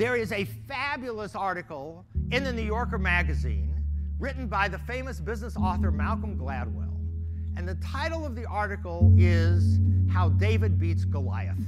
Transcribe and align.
There 0.00 0.16
is 0.16 0.32
a 0.32 0.46
fabulous 0.66 1.36
article 1.36 2.06
in 2.30 2.42
the 2.42 2.50
New 2.50 2.62
Yorker 2.62 2.96
magazine 2.96 3.84
written 4.18 4.46
by 4.46 4.66
the 4.66 4.78
famous 4.78 5.20
business 5.20 5.58
author 5.58 5.90
Malcolm 5.90 6.38
Gladwell. 6.38 6.96
And 7.58 7.68
the 7.68 7.74
title 7.86 8.24
of 8.24 8.34
the 8.34 8.46
article 8.46 9.12
is 9.18 9.78
How 10.10 10.30
David 10.30 10.78
Beats 10.78 11.04
Goliath. 11.04 11.58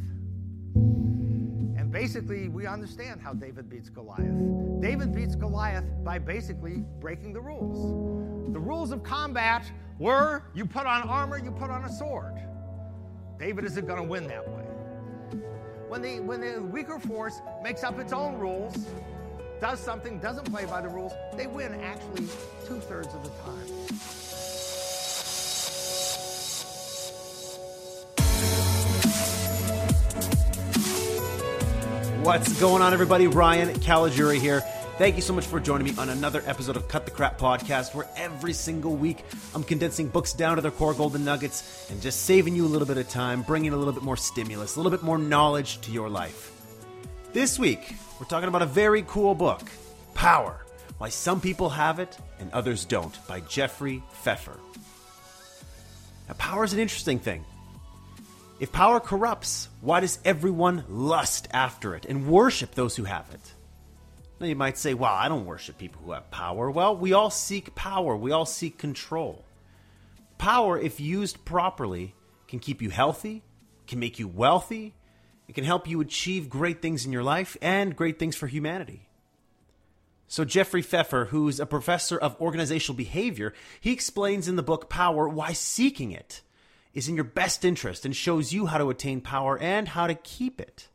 And 0.74 1.92
basically, 1.92 2.48
we 2.48 2.64
understand 2.66 3.20
how 3.20 3.34
David 3.34 3.68
beats 3.68 3.90
Goliath. 3.90 4.80
David 4.80 5.14
beats 5.14 5.34
Goliath 5.34 5.84
by 6.02 6.18
basically 6.18 6.86
breaking 7.00 7.34
the 7.34 7.40
rules. 7.42 8.54
The 8.54 8.60
rules 8.60 8.92
of 8.92 9.02
combat 9.02 9.70
were 9.98 10.44
you 10.54 10.64
put 10.64 10.86
on 10.86 11.02
armor, 11.02 11.36
you 11.36 11.50
put 11.50 11.68
on 11.68 11.84
a 11.84 11.92
sword. 11.92 12.40
David 13.38 13.66
isn't 13.66 13.86
going 13.86 14.02
to 14.02 14.08
win 14.08 14.26
that 14.28 14.48
way. 14.48 14.71
When 15.92 16.00
the, 16.00 16.20
when 16.20 16.40
the 16.40 16.62
weaker 16.62 16.98
force 16.98 17.42
makes 17.62 17.84
up 17.84 17.98
its 17.98 18.14
own 18.14 18.38
rules, 18.38 18.74
does 19.60 19.78
something, 19.78 20.18
doesn't 20.20 20.50
play 20.50 20.64
by 20.64 20.80
the 20.80 20.88
rules, 20.88 21.12
they 21.36 21.46
win 21.46 21.74
actually 21.82 22.28
two 22.66 22.80
thirds 22.80 23.12
of 23.12 23.22
the 23.22 23.28
time. 23.28 23.66
What's 32.22 32.58
going 32.58 32.80
on, 32.80 32.94
everybody? 32.94 33.26
Ryan 33.26 33.74
Caligiuri 33.74 34.40
here. 34.40 34.62
Thank 34.98 35.16
you 35.16 35.22
so 35.22 35.32
much 35.32 35.46
for 35.46 35.58
joining 35.58 35.86
me 35.86 35.94
on 35.98 36.10
another 36.10 36.42
episode 36.46 36.76
of 36.76 36.86
Cut 36.86 37.06
the 37.06 37.10
Crap 37.10 37.38
podcast, 37.38 37.94
where 37.94 38.06
every 38.14 38.52
single 38.52 38.94
week 38.94 39.24
I'm 39.54 39.64
condensing 39.64 40.06
books 40.06 40.34
down 40.34 40.56
to 40.56 40.62
their 40.62 40.70
core 40.70 40.92
golden 40.92 41.24
nuggets 41.24 41.90
and 41.90 42.00
just 42.02 42.24
saving 42.24 42.54
you 42.54 42.66
a 42.66 42.68
little 42.68 42.86
bit 42.86 42.98
of 42.98 43.08
time, 43.08 43.40
bringing 43.40 43.72
a 43.72 43.76
little 43.76 43.94
bit 43.94 44.02
more 44.02 44.18
stimulus, 44.18 44.76
a 44.76 44.78
little 44.78 44.90
bit 44.90 45.02
more 45.02 45.16
knowledge 45.16 45.80
to 45.80 45.92
your 45.92 46.10
life. 46.10 46.52
This 47.32 47.58
week, 47.58 47.94
we're 48.20 48.26
talking 48.26 48.50
about 48.50 48.60
a 48.60 48.66
very 48.66 49.02
cool 49.08 49.34
book 49.34 49.62
Power 50.12 50.66
Why 50.98 51.08
Some 51.08 51.40
People 51.40 51.70
Have 51.70 51.98
It 51.98 52.18
and 52.38 52.52
Others 52.52 52.84
Don't 52.84 53.26
by 53.26 53.40
Jeffrey 53.40 54.02
Pfeffer. 54.22 54.60
Now, 56.28 56.34
power 56.34 56.64
is 56.64 56.74
an 56.74 56.78
interesting 56.80 57.18
thing. 57.18 57.46
If 58.60 58.70
power 58.72 59.00
corrupts, 59.00 59.70
why 59.80 60.00
does 60.00 60.18
everyone 60.22 60.84
lust 60.90 61.48
after 61.50 61.94
it 61.94 62.04
and 62.04 62.28
worship 62.28 62.74
those 62.74 62.94
who 62.94 63.04
have 63.04 63.26
it? 63.32 63.51
Now 64.42 64.48
you 64.48 64.56
might 64.56 64.76
say, 64.76 64.92
well, 64.92 65.14
I 65.14 65.28
don't 65.28 65.46
worship 65.46 65.78
people 65.78 66.02
who 66.04 66.10
have 66.10 66.28
power. 66.32 66.68
Well, 66.68 66.96
we 66.96 67.12
all 67.12 67.30
seek 67.30 67.76
power, 67.76 68.16
we 68.16 68.32
all 68.32 68.44
seek 68.44 68.76
control. 68.76 69.44
Power, 70.36 70.76
if 70.76 70.98
used 70.98 71.44
properly, 71.44 72.16
can 72.48 72.58
keep 72.58 72.82
you 72.82 72.90
healthy, 72.90 73.44
can 73.86 74.00
make 74.00 74.18
you 74.18 74.26
wealthy, 74.26 74.94
it 75.46 75.54
can 75.54 75.62
help 75.62 75.86
you 75.86 76.00
achieve 76.00 76.50
great 76.50 76.82
things 76.82 77.06
in 77.06 77.12
your 77.12 77.22
life 77.22 77.56
and 77.62 77.94
great 77.94 78.18
things 78.18 78.34
for 78.34 78.48
humanity. 78.48 79.08
So, 80.26 80.44
Jeffrey 80.44 80.82
Pfeffer, 80.82 81.26
who's 81.26 81.60
a 81.60 81.66
professor 81.66 82.18
of 82.18 82.34
organizational 82.40 82.96
behavior, 82.96 83.54
he 83.80 83.92
explains 83.92 84.48
in 84.48 84.56
the 84.56 84.62
book 84.64 84.90
Power 84.90 85.28
why 85.28 85.52
seeking 85.52 86.10
it 86.10 86.42
is 86.94 87.08
in 87.08 87.14
your 87.14 87.22
best 87.22 87.64
interest 87.64 88.04
and 88.04 88.16
shows 88.16 88.52
you 88.52 88.66
how 88.66 88.78
to 88.78 88.90
attain 88.90 89.20
power 89.20 89.56
and 89.56 89.86
how 89.86 90.08
to 90.08 90.16
keep 90.16 90.60
it. 90.60 90.88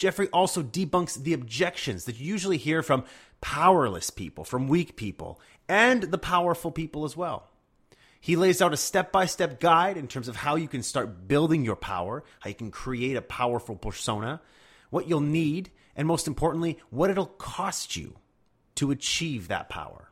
Jeffrey 0.00 0.28
also 0.28 0.62
debunks 0.62 1.22
the 1.22 1.34
objections 1.34 2.06
that 2.06 2.18
you 2.18 2.24
usually 2.24 2.56
hear 2.56 2.82
from 2.82 3.04
powerless 3.42 4.08
people, 4.08 4.44
from 4.44 4.66
weak 4.66 4.96
people, 4.96 5.38
and 5.68 6.04
the 6.04 6.16
powerful 6.16 6.70
people 6.70 7.04
as 7.04 7.18
well. 7.18 7.50
He 8.18 8.34
lays 8.34 8.62
out 8.62 8.72
a 8.72 8.78
step 8.78 9.12
by 9.12 9.26
step 9.26 9.60
guide 9.60 9.98
in 9.98 10.08
terms 10.08 10.26
of 10.26 10.36
how 10.36 10.56
you 10.56 10.68
can 10.68 10.82
start 10.82 11.28
building 11.28 11.66
your 11.66 11.76
power, 11.76 12.24
how 12.38 12.48
you 12.48 12.54
can 12.54 12.70
create 12.70 13.14
a 13.14 13.22
powerful 13.22 13.76
persona, 13.76 14.40
what 14.88 15.06
you'll 15.06 15.20
need, 15.20 15.70
and 15.94 16.08
most 16.08 16.26
importantly, 16.26 16.78
what 16.88 17.10
it'll 17.10 17.26
cost 17.26 17.94
you 17.94 18.16
to 18.76 18.90
achieve 18.90 19.48
that 19.48 19.68
power. 19.68 20.10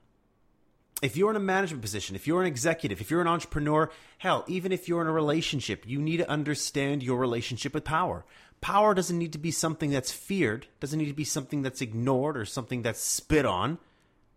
If 1.01 1.17
you're 1.17 1.31
in 1.31 1.37
a 1.37 1.41
management 1.41 1.81
position, 1.81 2.15
if 2.15 2.27
you're 2.27 2.43
an 2.43 2.49
executive, 2.49 3.01
if 3.01 3.11
you're 3.11 3.21
an 3.23 3.29
entrepreneur, 3.29 3.89
hell, 4.19 4.45
even 4.49 4.71
if 4.71 4.87
you're 4.87 5.01
in 5.01 5.07
a 5.07 5.13
relationship, 5.13 5.85
you 5.87 5.99
need 5.99 6.17
to 6.19 6.29
understand 6.29 7.03
your 7.03 7.19
relationship 7.19 7.73
with 7.73 7.85
power. 7.85 8.27
Power 8.61 8.95
doesn't 8.95 9.19
need 9.19 9.33
to 9.33 9.39
be 9.39 9.51
something 9.51 9.91
that's 9.91 10.11
feared, 10.11 10.67
doesn't 10.81 10.99
need 10.99 11.07
to 11.07 11.15
be 11.15 11.25
something 11.25 11.63
that's 11.63 11.81
ignored 11.81 12.37
or 12.37 12.45
something 12.45 12.83
that's 12.83 13.01
spit 13.01 13.47
on. 13.47 13.79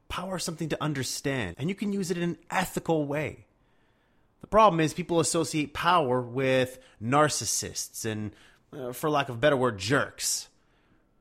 Power 0.09 0.35
is 0.37 0.43
something 0.43 0.69
to 0.69 0.83
understand, 0.83 1.55
and 1.57 1.69
you 1.69 1.75
can 1.75 1.93
use 1.93 2.11
it 2.11 2.17
in 2.17 2.23
an 2.23 2.37
ethical 2.49 3.05
way. 3.05 3.45
The 4.41 4.47
problem 4.47 4.79
is 4.79 4.93
people 4.93 5.19
associate 5.19 5.73
power 5.73 6.21
with 6.21 6.79
narcissists 7.01 8.05
and, 8.05 8.31
uh, 8.73 8.91
for 8.91 9.09
lack 9.09 9.29
of 9.29 9.35
a 9.35 9.39
better 9.39 9.57
word, 9.57 9.77
jerks. 9.77 10.49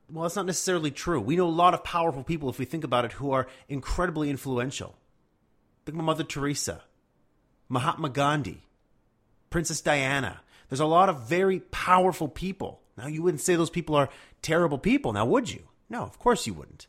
Well, 0.09 0.23
that's 0.23 0.35
not 0.35 0.45
necessarily 0.45 0.91
true. 0.91 1.21
We 1.21 1.37
know 1.37 1.47
a 1.47 1.49
lot 1.49 1.73
of 1.73 1.83
powerful 1.83 2.23
people, 2.23 2.49
if 2.49 2.59
we 2.59 2.65
think 2.65 2.83
about 2.83 3.05
it, 3.05 3.13
who 3.13 3.31
are 3.31 3.47
incredibly 3.69 4.29
influential. 4.29 4.97
Think 5.85 5.97
of 5.97 6.03
Mother 6.03 6.23
Teresa, 6.23 6.83
Mahatma 7.69 8.09
Gandhi, 8.09 8.63
Princess 9.49 9.81
Diana. 9.81 10.41
There's 10.69 10.81
a 10.81 10.85
lot 10.85 11.09
of 11.09 11.27
very 11.27 11.59
powerful 11.59 12.27
people 12.27 12.80
now, 12.97 13.07
you 13.07 13.23
wouldn't 13.23 13.41
say 13.41 13.55
those 13.55 13.69
people 13.69 13.95
are 13.95 14.09
terrible 14.41 14.77
people, 14.77 15.13
now 15.13 15.25
would 15.25 15.51
you? 15.51 15.67
No, 15.89 16.03
of 16.03 16.19
course 16.19 16.45
you 16.45 16.53
wouldn't. 16.53 16.87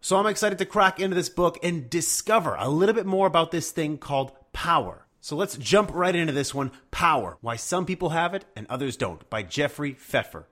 So 0.00 0.16
I'm 0.16 0.26
excited 0.26 0.58
to 0.58 0.66
crack 0.66 1.00
into 1.00 1.16
this 1.16 1.28
book 1.28 1.58
and 1.62 1.90
discover 1.90 2.54
a 2.58 2.68
little 2.68 2.94
bit 2.94 3.06
more 3.06 3.26
about 3.26 3.50
this 3.50 3.70
thing 3.70 3.98
called 3.98 4.32
power. 4.52 5.06
So 5.20 5.36
let's 5.36 5.56
jump 5.56 5.90
right 5.92 6.14
into 6.14 6.32
this 6.32 6.54
one 6.54 6.70
Power 6.90 7.36
Why 7.40 7.56
Some 7.56 7.84
People 7.84 8.10
Have 8.10 8.34
It 8.34 8.44
and 8.54 8.66
Others 8.68 8.96
Don't 8.96 9.28
by 9.28 9.42
Jeffrey 9.42 9.94
Pfeffer. 9.94 10.46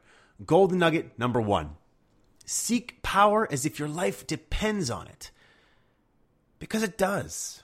Golden 0.45 0.79
nugget 0.79 1.19
number 1.19 1.41
one 1.41 1.77
Seek 2.45 3.03
power 3.03 3.51
as 3.51 3.67
if 3.67 3.79
your 3.79 3.89
life 3.89 4.27
depends 4.27 4.91
on 4.91 5.07
it. 5.09 5.31
Because 6.59 6.83
it 6.83 6.97
does. 6.97 7.63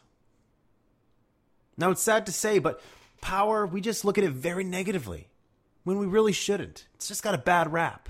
Now, 1.77 1.91
it's 1.91 2.03
sad 2.03 2.27
to 2.27 2.33
say, 2.33 2.59
but 2.59 2.81
power, 3.21 3.66
we 3.66 3.81
just 3.81 4.04
look 4.04 4.19
at 4.19 4.25
it 4.25 4.33
very 4.33 4.65
negatively 4.65 5.28
when 5.84 5.98
we 5.98 6.06
really 6.06 6.32
shouldn't. 6.32 6.87
It's 6.94 7.09
just 7.09 7.22
got 7.22 7.34
a 7.34 7.38
bad 7.38 7.72
rap. 7.72 8.09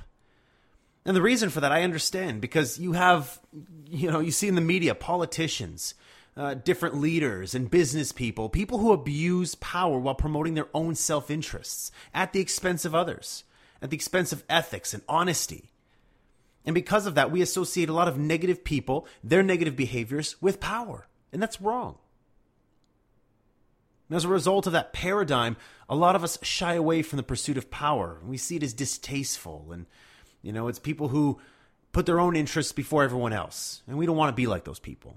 And 1.04 1.16
the 1.16 1.22
reason 1.22 1.50
for 1.50 1.60
that, 1.60 1.72
I 1.72 1.82
understand, 1.82 2.40
because 2.40 2.78
you 2.78 2.92
have, 2.92 3.40
you 3.88 4.10
know, 4.10 4.20
you 4.20 4.30
see 4.30 4.48
in 4.48 4.54
the 4.54 4.60
media 4.60 4.94
politicians, 4.94 5.94
uh, 6.36 6.54
different 6.54 6.96
leaders 6.96 7.54
and 7.54 7.70
business 7.70 8.12
people, 8.12 8.48
people 8.48 8.78
who 8.78 8.92
abuse 8.92 9.54
power 9.56 9.98
while 9.98 10.14
promoting 10.14 10.54
their 10.54 10.68
own 10.72 10.94
self 10.94 11.30
interests 11.30 11.90
at 12.14 12.32
the 12.32 12.40
expense 12.40 12.84
of 12.84 12.94
others, 12.94 13.44
at 13.80 13.90
the 13.90 13.96
expense 13.96 14.32
of 14.32 14.44
ethics 14.48 14.94
and 14.94 15.02
honesty. 15.08 15.70
And 16.64 16.74
because 16.74 17.06
of 17.06 17.16
that, 17.16 17.32
we 17.32 17.42
associate 17.42 17.88
a 17.88 17.92
lot 17.94 18.06
of 18.08 18.16
negative 18.16 18.62
people, 18.62 19.06
their 19.24 19.42
negative 19.42 19.74
behaviors, 19.74 20.40
with 20.40 20.60
power. 20.60 21.08
And 21.32 21.42
that's 21.42 21.60
wrong. 21.60 21.98
And 24.12 24.16
as 24.18 24.26
a 24.26 24.28
result 24.28 24.66
of 24.66 24.74
that 24.74 24.92
paradigm, 24.92 25.56
a 25.88 25.96
lot 25.96 26.16
of 26.16 26.22
us 26.22 26.38
shy 26.42 26.74
away 26.74 27.00
from 27.00 27.16
the 27.16 27.22
pursuit 27.22 27.56
of 27.56 27.70
power. 27.70 28.18
We 28.22 28.36
see 28.36 28.56
it 28.56 28.62
as 28.62 28.74
distasteful. 28.74 29.70
And, 29.72 29.86
you 30.42 30.52
know, 30.52 30.68
it's 30.68 30.78
people 30.78 31.08
who 31.08 31.40
put 31.92 32.04
their 32.04 32.20
own 32.20 32.36
interests 32.36 32.72
before 32.72 33.04
everyone 33.04 33.32
else. 33.32 33.80
And 33.86 33.96
we 33.96 34.04
don't 34.04 34.18
want 34.18 34.28
to 34.28 34.38
be 34.38 34.46
like 34.46 34.64
those 34.64 34.78
people. 34.78 35.16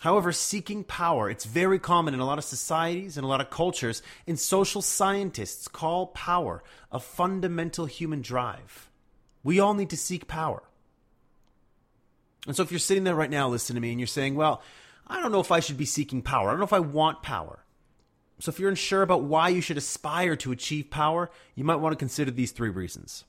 However, 0.00 0.32
seeking 0.32 0.82
power, 0.82 1.30
it's 1.30 1.44
very 1.44 1.78
common 1.78 2.12
in 2.12 2.18
a 2.18 2.26
lot 2.26 2.38
of 2.38 2.44
societies 2.44 3.16
and 3.16 3.24
a 3.24 3.28
lot 3.28 3.40
of 3.40 3.50
cultures, 3.50 4.02
and 4.26 4.36
social 4.36 4.82
scientists 4.82 5.68
call 5.68 6.08
power 6.08 6.64
a 6.90 6.98
fundamental 6.98 7.86
human 7.86 8.20
drive. 8.20 8.90
We 9.44 9.60
all 9.60 9.74
need 9.74 9.90
to 9.90 9.96
seek 9.96 10.26
power. 10.26 10.64
And 12.48 12.56
so 12.56 12.64
if 12.64 12.72
you're 12.72 12.80
sitting 12.80 13.04
there 13.04 13.14
right 13.14 13.30
now 13.30 13.48
listening 13.48 13.76
to 13.76 13.80
me 13.80 13.92
and 13.92 14.00
you're 14.00 14.08
saying, 14.08 14.34
well, 14.34 14.60
I 15.06 15.20
don't 15.20 15.32
know 15.32 15.40
if 15.40 15.52
I 15.52 15.60
should 15.60 15.76
be 15.76 15.84
seeking 15.84 16.22
power. 16.22 16.48
I 16.48 16.52
don't 16.52 16.60
know 16.60 16.66
if 16.66 16.72
I 16.72 16.80
want 16.80 17.22
power. 17.22 17.64
So, 18.38 18.50
if 18.50 18.58
you're 18.58 18.68
unsure 18.68 19.02
about 19.02 19.22
why 19.22 19.48
you 19.48 19.60
should 19.60 19.78
aspire 19.78 20.36
to 20.36 20.52
achieve 20.52 20.90
power, 20.90 21.30
you 21.54 21.64
might 21.64 21.76
want 21.76 21.92
to 21.92 21.98
consider 21.98 22.30
these 22.30 22.52
three 22.52 22.68
reasons. 22.68 23.24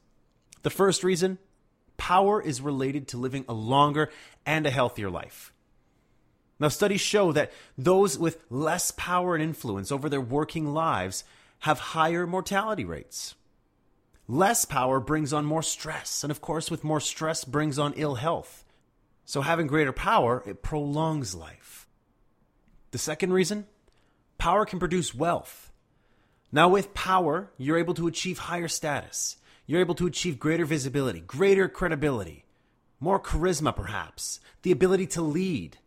The 0.64 0.70
first 0.70 1.04
reason 1.04 1.38
power 1.96 2.42
is 2.42 2.62
related 2.62 3.08
to 3.10 3.18
living 3.18 3.46
a 3.48 3.54
longer 3.54 4.10
and 4.46 4.66
a 4.66 4.72
healthier 4.72 5.10
life. 5.10 5.54
Now, 6.60 6.68
studies 6.70 7.02
show 7.02 7.32
that 7.34 7.52
those 7.78 8.18
with 8.18 8.44
less 8.50 8.92
power 8.92 9.36
and 9.36 9.44
influence 9.44 9.92
over 9.92 10.10
their 10.10 10.22
working 10.22 10.74
lives 10.74 11.24
have 11.60 11.80
higher 11.80 12.28
mortality 12.28 12.86
rates. 12.86 13.36
Less 14.28 14.66
power 14.66 15.00
brings 15.00 15.32
on 15.32 15.46
more 15.46 15.64
stress, 15.64 16.24
and 16.24 16.32
of 16.32 16.42
course, 16.42 16.70
with 16.70 16.84
more 16.84 17.00
stress 17.00 17.46
brings 17.46 17.80
on 17.80 17.94
ill 17.96 18.16
health. 18.16 18.66
So 19.28 19.42
having 19.42 19.68
greater 19.68 19.92
power, 19.92 20.42
it 20.48 20.64
prolongs 20.64 21.36
life. 21.36 21.86
The 22.92 22.98
second 22.98 23.34
reason, 23.34 23.68
power 24.38 24.66
can 24.66 24.80
produce 24.80 25.14
wealth. 25.14 25.74
Now 26.50 26.70
with 26.70 26.94
power, 26.94 27.52
you're 27.58 27.78
able 27.78 27.94
to 27.96 28.08
achieve 28.08 28.38
higher 28.38 28.70
status. 28.70 29.36
You're 29.66 29.82
able 29.82 29.96
to 29.96 30.08
achieve 30.08 30.40
greater 30.40 30.64
visibility, 30.64 31.20
greater 31.20 31.68
credibility, 31.68 32.46
more 33.02 33.20
charisma 33.20 33.76
perhaps, 33.76 34.40
the 34.62 34.72
ability 34.72 35.08
to 35.08 35.22
lead. 35.22 35.78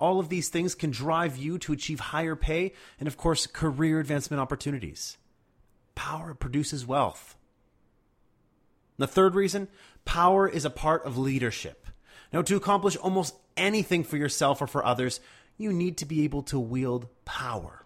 All 0.00 0.18
of 0.18 0.28
these 0.28 0.48
things 0.48 0.74
can 0.74 0.90
drive 0.90 1.36
you 1.36 1.56
to 1.58 1.72
achieve 1.72 2.00
higher 2.00 2.34
pay 2.34 2.72
and 2.98 3.06
of 3.06 3.16
course 3.16 3.46
career 3.46 4.00
advancement 4.00 4.40
opportunities. 4.40 5.18
Power 5.94 6.34
produces 6.34 6.84
wealth. 6.84 7.36
The 8.96 9.06
third 9.06 9.36
reason 9.36 9.68
power 10.04 10.48
is 10.48 10.64
a 10.64 10.70
part 10.70 11.04
of 11.06 11.16
leadership. 11.16 11.87
Now, 12.32 12.42
to 12.42 12.56
accomplish 12.56 12.96
almost 12.96 13.34
anything 13.56 14.04
for 14.04 14.16
yourself 14.16 14.60
or 14.60 14.66
for 14.66 14.84
others, 14.84 15.20
you 15.56 15.72
need 15.72 15.98
to 15.98 16.06
be 16.06 16.24
able 16.24 16.42
to 16.44 16.58
wield 16.58 17.06
power. 17.24 17.84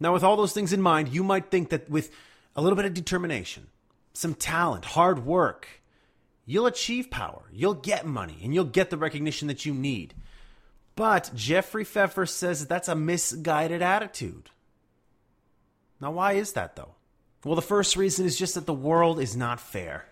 Now, 0.00 0.12
with 0.12 0.24
all 0.24 0.36
those 0.36 0.52
things 0.52 0.72
in 0.72 0.82
mind, 0.82 1.08
you 1.08 1.24
might 1.24 1.50
think 1.50 1.70
that 1.70 1.88
with 1.88 2.10
a 2.56 2.62
little 2.62 2.76
bit 2.76 2.84
of 2.84 2.94
determination, 2.94 3.66
some 4.12 4.34
talent, 4.34 4.84
hard 4.84 5.26
work, 5.26 5.68
you'll 6.46 6.66
achieve 6.66 7.10
power, 7.10 7.42
you'll 7.52 7.74
get 7.74 8.06
money, 8.06 8.38
and 8.42 8.54
you'll 8.54 8.64
get 8.64 8.90
the 8.90 8.96
recognition 8.96 9.48
that 9.48 9.66
you 9.66 9.74
need. 9.74 10.14
But 10.96 11.30
Jeffrey 11.34 11.84
Pfeffer 11.84 12.26
says 12.26 12.60
that 12.60 12.68
that's 12.68 12.88
a 12.88 12.94
misguided 12.94 13.82
attitude. 13.82 14.50
Now, 16.00 16.12
why 16.12 16.32
is 16.34 16.52
that 16.52 16.76
though? 16.76 16.94
Well, 17.44 17.56
the 17.56 17.62
first 17.62 17.96
reason 17.96 18.24
is 18.24 18.38
just 18.38 18.54
that 18.54 18.66
the 18.66 18.72
world 18.72 19.20
is 19.20 19.36
not 19.36 19.60
fair. 19.60 20.06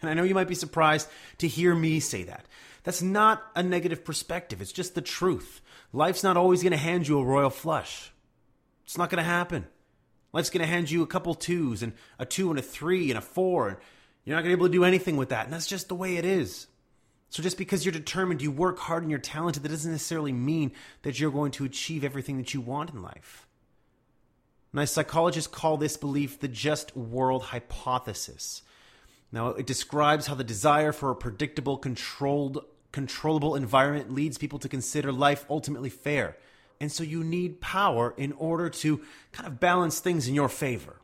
And 0.00 0.10
I 0.10 0.14
know 0.14 0.22
you 0.22 0.34
might 0.34 0.48
be 0.48 0.54
surprised 0.54 1.08
to 1.38 1.48
hear 1.48 1.74
me 1.74 2.00
say 2.00 2.24
that. 2.24 2.46
That's 2.84 3.02
not 3.02 3.42
a 3.54 3.62
negative 3.62 4.04
perspective, 4.04 4.60
it's 4.60 4.72
just 4.72 4.94
the 4.94 5.02
truth. 5.02 5.60
Life's 5.92 6.22
not 6.22 6.36
always 6.36 6.62
going 6.62 6.72
to 6.72 6.78
hand 6.78 7.08
you 7.08 7.18
a 7.18 7.24
royal 7.24 7.50
flush. 7.50 8.12
It's 8.84 8.98
not 8.98 9.10
going 9.10 9.22
to 9.22 9.30
happen. 9.30 9.66
Life's 10.32 10.50
going 10.50 10.60
to 10.60 10.70
hand 10.70 10.90
you 10.90 11.02
a 11.02 11.06
couple 11.06 11.34
twos 11.34 11.82
and 11.82 11.92
a 12.18 12.26
two 12.26 12.50
and 12.50 12.58
a 12.58 12.62
three 12.62 13.10
and 13.10 13.18
a 13.18 13.22
four, 13.22 13.68
and 13.68 13.76
you're 14.24 14.36
not 14.36 14.42
going 14.42 14.52
to 14.52 14.56
be 14.56 14.60
able 14.60 14.68
to 14.68 14.78
do 14.78 14.84
anything 14.84 15.16
with 15.16 15.30
that. 15.30 15.44
And 15.44 15.52
that's 15.52 15.66
just 15.66 15.88
the 15.88 15.94
way 15.94 16.16
it 16.16 16.24
is. 16.24 16.66
So 17.30 17.42
just 17.42 17.58
because 17.58 17.84
you're 17.84 17.92
determined, 17.92 18.42
you 18.42 18.50
work 18.50 18.78
hard, 18.78 19.02
and 19.02 19.10
you're 19.10 19.20
talented, 19.20 19.62
that 19.62 19.68
doesn't 19.68 19.92
necessarily 19.92 20.32
mean 20.32 20.72
that 21.02 21.18
you're 21.18 21.30
going 21.30 21.52
to 21.52 21.64
achieve 21.64 22.04
everything 22.04 22.38
that 22.38 22.54
you 22.54 22.60
want 22.60 22.90
in 22.90 23.02
life. 23.02 23.46
Now, 24.72 24.84
psychologists 24.84 25.52
call 25.52 25.76
this 25.76 25.96
belief 25.96 26.40
the 26.40 26.48
just 26.48 26.96
world 26.96 27.44
hypothesis. 27.44 28.62
Now, 29.30 29.48
it 29.48 29.66
describes 29.66 30.26
how 30.26 30.34
the 30.34 30.44
desire 30.44 30.92
for 30.92 31.10
a 31.10 31.16
predictable, 31.16 31.76
controlled, 31.76 32.64
controllable 32.92 33.54
environment 33.54 34.12
leads 34.12 34.38
people 34.38 34.58
to 34.60 34.68
consider 34.68 35.12
life 35.12 35.44
ultimately 35.50 35.90
fair. 35.90 36.36
And 36.80 36.90
so 36.90 37.02
you 37.02 37.24
need 37.24 37.60
power 37.60 38.14
in 38.16 38.32
order 38.32 38.70
to 38.70 39.02
kind 39.32 39.46
of 39.46 39.60
balance 39.60 40.00
things 40.00 40.28
in 40.28 40.34
your 40.34 40.48
favor. 40.48 41.00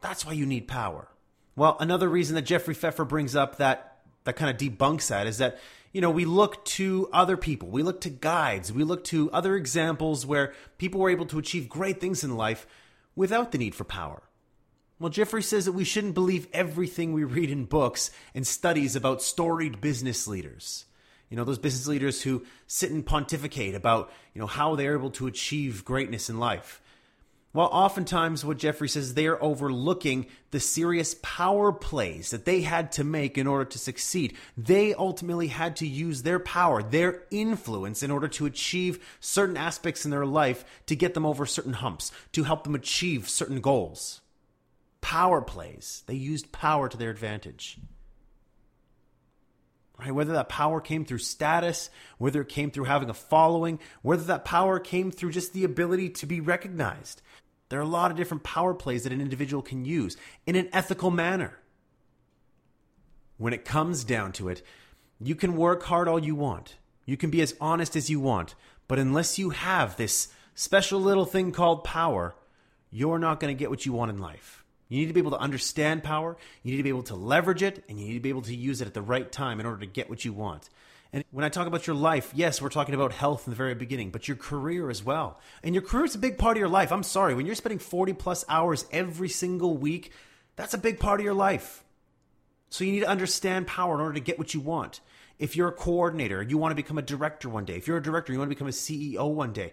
That's 0.00 0.24
why 0.24 0.32
you 0.32 0.46
need 0.46 0.66
power. 0.66 1.08
Well, 1.56 1.76
another 1.78 2.08
reason 2.08 2.34
that 2.36 2.42
Jeffrey 2.42 2.74
Pfeffer 2.74 3.04
brings 3.04 3.36
up 3.36 3.56
that 3.56 3.86
that 4.24 4.36
kind 4.36 4.50
of 4.50 4.56
debunks 4.56 5.08
that 5.08 5.26
is 5.26 5.38
that 5.38 5.58
you 5.92 6.00
know 6.00 6.10
we 6.10 6.24
look 6.24 6.64
to 6.64 7.08
other 7.12 7.36
people, 7.36 7.68
we 7.68 7.82
look 7.82 8.00
to 8.02 8.10
guides, 8.10 8.72
we 8.72 8.84
look 8.84 9.04
to 9.04 9.30
other 9.30 9.56
examples 9.56 10.24
where 10.24 10.54
people 10.78 11.00
were 11.00 11.10
able 11.10 11.26
to 11.26 11.38
achieve 11.38 11.68
great 11.68 12.00
things 12.00 12.24
in 12.24 12.36
life 12.36 12.66
without 13.14 13.52
the 13.52 13.58
need 13.58 13.74
for 13.74 13.84
power. 13.84 14.22
Well, 15.00 15.08
Jeffrey 15.08 15.42
says 15.42 15.64
that 15.64 15.72
we 15.72 15.84
shouldn't 15.84 16.12
believe 16.12 16.46
everything 16.52 17.14
we 17.14 17.24
read 17.24 17.50
in 17.50 17.64
books 17.64 18.10
and 18.34 18.46
studies 18.46 18.94
about 18.94 19.22
storied 19.22 19.80
business 19.80 20.28
leaders. 20.28 20.84
You 21.30 21.38
know, 21.38 21.44
those 21.44 21.58
business 21.58 21.86
leaders 21.86 22.20
who 22.20 22.44
sit 22.66 22.90
and 22.90 23.04
pontificate 23.04 23.74
about, 23.74 24.12
you 24.34 24.42
know, 24.42 24.46
how 24.46 24.74
they're 24.74 24.98
able 24.98 25.10
to 25.12 25.26
achieve 25.26 25.86
greatness 25.86 26.28
in 26.28 26.38
life. 26.38 26.82
Well, 27.54 27.70
oftentimes 27.72 28.44
what 28.44 28.58
Jeffrey 28.58 28.90
says, 28.90 29.14
they 29.14 29.26
are 29.26 29.42
overlooking 29.42 30.26
the 30.50 30.60
serious 30.60 31.16
power 31.22 31.72
plays 31.72 32.30
that 32.30 32.44
they 32.44 32.60
had 32.60 32.92
to 32.92 33.02
make 33.02 33.38
in 33.38 33.46
order 33.46 33.64
to 33.64 33.78
succeed. 33.78 34.36
They 34.54 34.92
ultimately 34.92 35.46
had 35.46 35.76
to 35.76 35.86
use 35.86 36.22
their 36.22 36.38
power, 36.38 36.82
their 36.82 37.22
influence 37.30 38.02
in 38.02 38.10
order 38.10 38.28
to 38.28 38.44
achieve 38.44 39.02
certain 39.18 39.56
aspects 39.56 40.04
in 40.04 40.10
their 40.10 40.26
life 40.26 40.62
to 40.86 40.94
get 40.94 41.14
them 41.14 41.24
over 41.24 41.46
certain 41.46 41.72
humps, 41.72 42.12
to 42.32 42.44
help 42.44 42.64
them 42.64 42.74
achieve 42.74 43.30
certain 43.30 43.62
goals. 43.62 44.19
Power 45.00 45.40
plays. 45.40 46.02
They 46.06 46.14
used 46.14 46.52
power 46.52 46.88
to 46.88 46.96
their 46.96 47.10
advantage. 47.10 47.78
Right? 49.98 50.14
Whether 50.14 50.32
that 50.32 50.48
power 50.48 50.80
came 50.80 51.04
through 51.04 51.18
status, 51.18 51.90
whether 52.18 52.40
it 52.40 52.48
came 52.48 52.70
through 52.70 52.84
having 52.84 53.10
a 53.10 53.14
following, 53.14 53.78
whether 54.02 54.24
that 54.24 54.44
power 54.44 54.78
came 54.78 55.10
through 55.10 55.32
just 55.32 55.52
the 55.52 55.64
ability 55.64 56.10
to 56.10 56.26
be 56.26 56.40
recognized. 56.40 57.20
There 57.68 57.78
are 57.78 57.82
a 57.82 57.86
lot 57.86 58.10
of 58.10 58.16
different 58.16 58.42
power 58.42 58.74
plays 58.74 59.04
that 59.04 59.12
an 59.12 59.20
individual 59.20 59.62
can 59.62 59.84
use 59.84 60.16
in 60.46 60.56
an 60.56 60.68
ethical 60.72 61.10
manner. 61.10 61.58
When 63.36 63.52
it 63.52 63.64
comes 63.64 64.04
down 64.04 64.32
to 64.32 64.48
it, 64.48 64.62
you 65.20 65.34
can 65.34 65.56
work 65.56 65.84
hard 65.84 66.08
all 66.08 66.18
you 66.18 66.34
want. 66.34 66.76
You 67.04 67.16
can 67.16 67.30
be 67.30 67.42
as 67.42 67.54
honest 67.60 67.94
as 67.94 68.10
you 68.10 68.20
want. 68.20 68.54
But 68.88 68.98
unless 68.98 69.38
you 69.38 69.50
have 69.50 69.96
this 69.96 70.28
special 70.54 71.00
little 71.00 71.26
thing 71.26 71.52
called 71.52 71.84
power, 71.84 72.34
you're 72.90 73.18
not 73.18 73.38
going 73.38 73.54
to 73.54 73.58
get 73.58 73.70
what 73.70 73.86
you 73.86 73.92
want 73.92 74.10
in 74.10 74.18
life. 74.18 74.59
You 74.90 74.98
need 74.98 75.06
to 75.06 75.14
be 75.14 75.20
able 75.20 75.30
to 75.30 75.38
understand 75.38 76.04
power, 76.04 76.36
you 76.62 76.72
need 76.72 76.76
to 76.76 76.82
be 76.82 76.90
able 76.90 77.04
to 77.04 77.14
leverage 77.14 77.62
it, 77.62 77.82
and 77.88 77.98
you 77.98 78.08
need 78.08 78.14
to 78.14 78.20
be 78.20 78.28
able 78.28 78.42
to 78.42 78.54
use 78.54 78.82
it 78.82 78.86
at 78.86 78.92
the 78.92 79.00
right 79.00 79.30
time 79.30 79.60
in 79.60 79.64
order 79.64 79.80
to 79.80 79.86
get 79.86 80.10
what 80.10 80.24
you 80.24 80.34
want. 80.34 80.68
And 81.12 81.24
when 81.30 81.44
I 81.44 81.48
talk 81.48 81.66
about 81.66 81.86
your 81.86 81.96
life, 81.96 82.32
yes, 82.34 82.60
we're 82.60 82.68
talking 82.68 82.94
about 82.94 83.12
health 83.12 83.46
in 83.46 83.50
the 83.50 83.56
very 83.56 83.74
beginning, 83.74 84.10
but 84.10 84.28
your 84.28 84.36
career 84.36 84.90
as 84.90 85.02
well. 85.02 85.40
And 85.62 85.74
your 85.74 85.82
career 85.82 86.04
is 86.04 86.14
a 86.14 86.18
big 86.18 86.38
part 86.38 86.56
of 86.56 86.60
your 86.60 86.68
life. 86.68 86.92
I'm 86.92 87.02
sorry, 87.02 87.34
when 87.34 87.46
you're 87.46 87.54
spending 87.54 87.78
40 87.78 88.12
plus 88.14 88.44
hours 88.48 88.84
every 88.92 89.28
single 89.28 89.76
week, 89.76 90.12
that's 90.56 90.74
a 90.74 90.78
big 90.78 91.00
part 91.00 91.20
of 91.20 91.24
your 91.24 91.34
life. 91.34 91.84
So 92.68 92.84
you 92.84 92.92
need 92.92 93.00
to 93.00 93.08
understand 93.08 93.66
power 93.66 93.94
in 93.94 94.00
order 94.00 94.14
to 94.14 94.20
get 94.20 94.38
what 94.38 94.54
you 94.54 94.60
want. 94.60 95.00
If 95.38 95.56
you're 95.56 95.68
a 95.68 95.72
coordinator, 95.72 96.42
you 96.42 96.58
want 96.58 96.72
to 96.72 96.76
become 96.76 96.98
a 96.98 97.02
director 97.02 97.48
one 97.48 97.64
day. 97.64 97.76
If 97.76 97.88
you're 97.88 97.96
a 97.96 98.02
director, 98.02 98.32
you 98.32 98.38
want 98.38 98.50
to 98.50 98.54
become 98.54 98.68
a 98.68 98.72
CEO 98.72 99.32
one 99.32 99.52
day. 99.52 99.72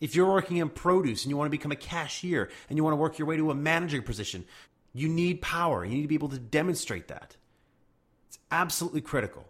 If 0.00 0.14
you're 0.14 0.30
working 0.30 0.56
in 0.56 0.70
produce 0.70 1.24
and 1.24 1.30
you 1.30 1.36
want 1.36 1.46
to 1.46 1.56
become 1.56 1.72
a 1.72 1.76
cashier 1.76 2.50
and 2.68 2.76
you 2.76 2.84
want 2.84 2.92
to 2.92 2.98
work 2.98 3.18
your 3.18 3.28
way 3.28 3.36
to 3.36 3.50
a 3.50 3.54
manager 3.54 4.00
position, 4.00 4.44
you 4.92 5.08
need 5.08 5.42
power. 5.42 5.84
You 5.84 5.94
need 5.94 6.02
to 6.02 6.08
be 6.08 6.14
able 6.14 6.30
to 6.30 6.38
demonstrate 6.38 7.08
that. 7.08 7.36
It's 8.28 8.38
absolutely 8.50 9.02
critical. 9.02 9.46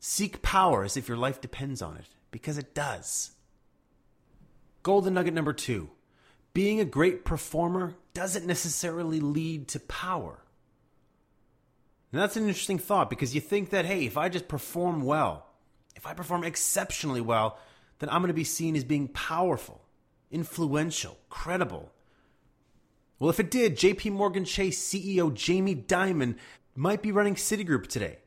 Seek 0.00 0.42
power 0.42 0.84
as 0.84 0.96
if 0.96 1.08
your 1.08 1.16
life 1.16 1.40
depends 1.40 1.82
on 1.82 1.96
it, 1.96 2.06
because 2.30 2.58
it 2.58 2.74
does. 2.74 3.30
Golden 4.82 5.14
nugget 5.14 5.34
number 5.34 5.52
two 5.52 5.90
being 6.52 6.78
a 6.78 6.84
great 6.84 7.24
performer 7.24 7.94
doesn't 8.14 8.46
necessarily 8.46 9.18
lead 9.18 9.66
to 9.68 9.80
power. 9.80 10.38
Now, 12.12 12.20
that's 12.20 12.36
an 12.36 12.46
interesting 12.46 12.78
thought 12.78 13.10
because 13.10 13.34
you 13.34 13.40
think 13.40 13.70
that, 13.70 13.84
hey, 13.84 14.06
if 14.06 14.16
I 14.16 14.28
just 14.28 14.46
perform 14.46 15.02
well, 15.02 15.46
if 15.96 16.06
I 16.06 16.14
perform 16.14 16.44
exceptionally 16.44 17.20
well, 17.20 17.58
then 18.04 18.14
I'm 18.14 18.20
going 18.20 18.28
to 18.28 18.34
be 18.34 18.44
seen 18.44 18.76
as 18.76 18.84
being 18.84 19.08
powerful, 19.08 19.80
influential, 20.30 21.16
credible. 21.30 21.90
Well, 23.18 23.30
if 23.30 23.40
it 23.40 23.50
did, 23.50 23.78
JP 23.78 24.12
Morgan 24.12 24.44
Chase 24.44 24.78
CEO 24.78 25.32
Jamie 25.32 25.74
Dimon 25.74 26.36
might 26.76 27.00
be 27.00 27.12
running 27.12 27.34
Citigroup 27.34 27.86
today. 27.86 28.18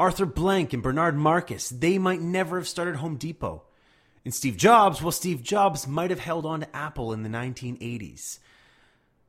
Arthur 0.00 0.26
Blank 0.26 0.72
and 0.72 0.82
Bernard 0.82 1.16
Marcus, 1.16 1.68
they 1.68 1.96
might 1.96 2.20
never 2.20 2.58
have 2.58 2.66
started 2.66 2.96
Home 2.96 3.14
Depot. 3.14 3.62
And 4.24 4.34
Steve 4.34 4.56
Jobs, 4.56 5.00
well, 5.00 5.12
Steve 5.12 5.44
Jobs 5.44 5.86
might 5.86 6.10
have 6.10 6.18
held 6.18 6.44
on 6.44 6.60
to 6.60 6.76
Apple 6.76 7.12
in 7.12 7.22
the 7.22 7.28
1980s. 7.28 8.40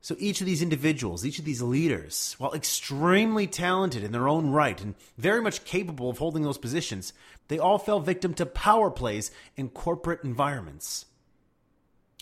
So 0.00 0.14
each 0.18 0.40
of 0.40 0.46
these 0.46 0.62
individuals, 0.62 1.26
each 1.26 1.38
of 1.38 1.44
these 1.44 1.62
leaders, 1.62 2.36
while 2.38 2.52
extremely 2.54 3.46
talented 3.46 4.04
in 4.04 4.12
their 4.12 4.28
own 4.28 4.50
right 4.50 4.80
and 4.80 4.94
very 5.18 5.42
much 5.42 5.64
capable 5.64 6.08
of 6.08 6.18
holding 6.18 6.44
those 6.44 6.58
positions, 6.58 7.12
they 7.48 7.58
all 7.58 7.78
fell 7.78 7.98
victim 7.98 8.32
to 8.34 8.46
power 8.46 8.90
plays 8.90 9.30
in 9.56 9.68
corporate 9.68 10.22
environments. 10.22 11.06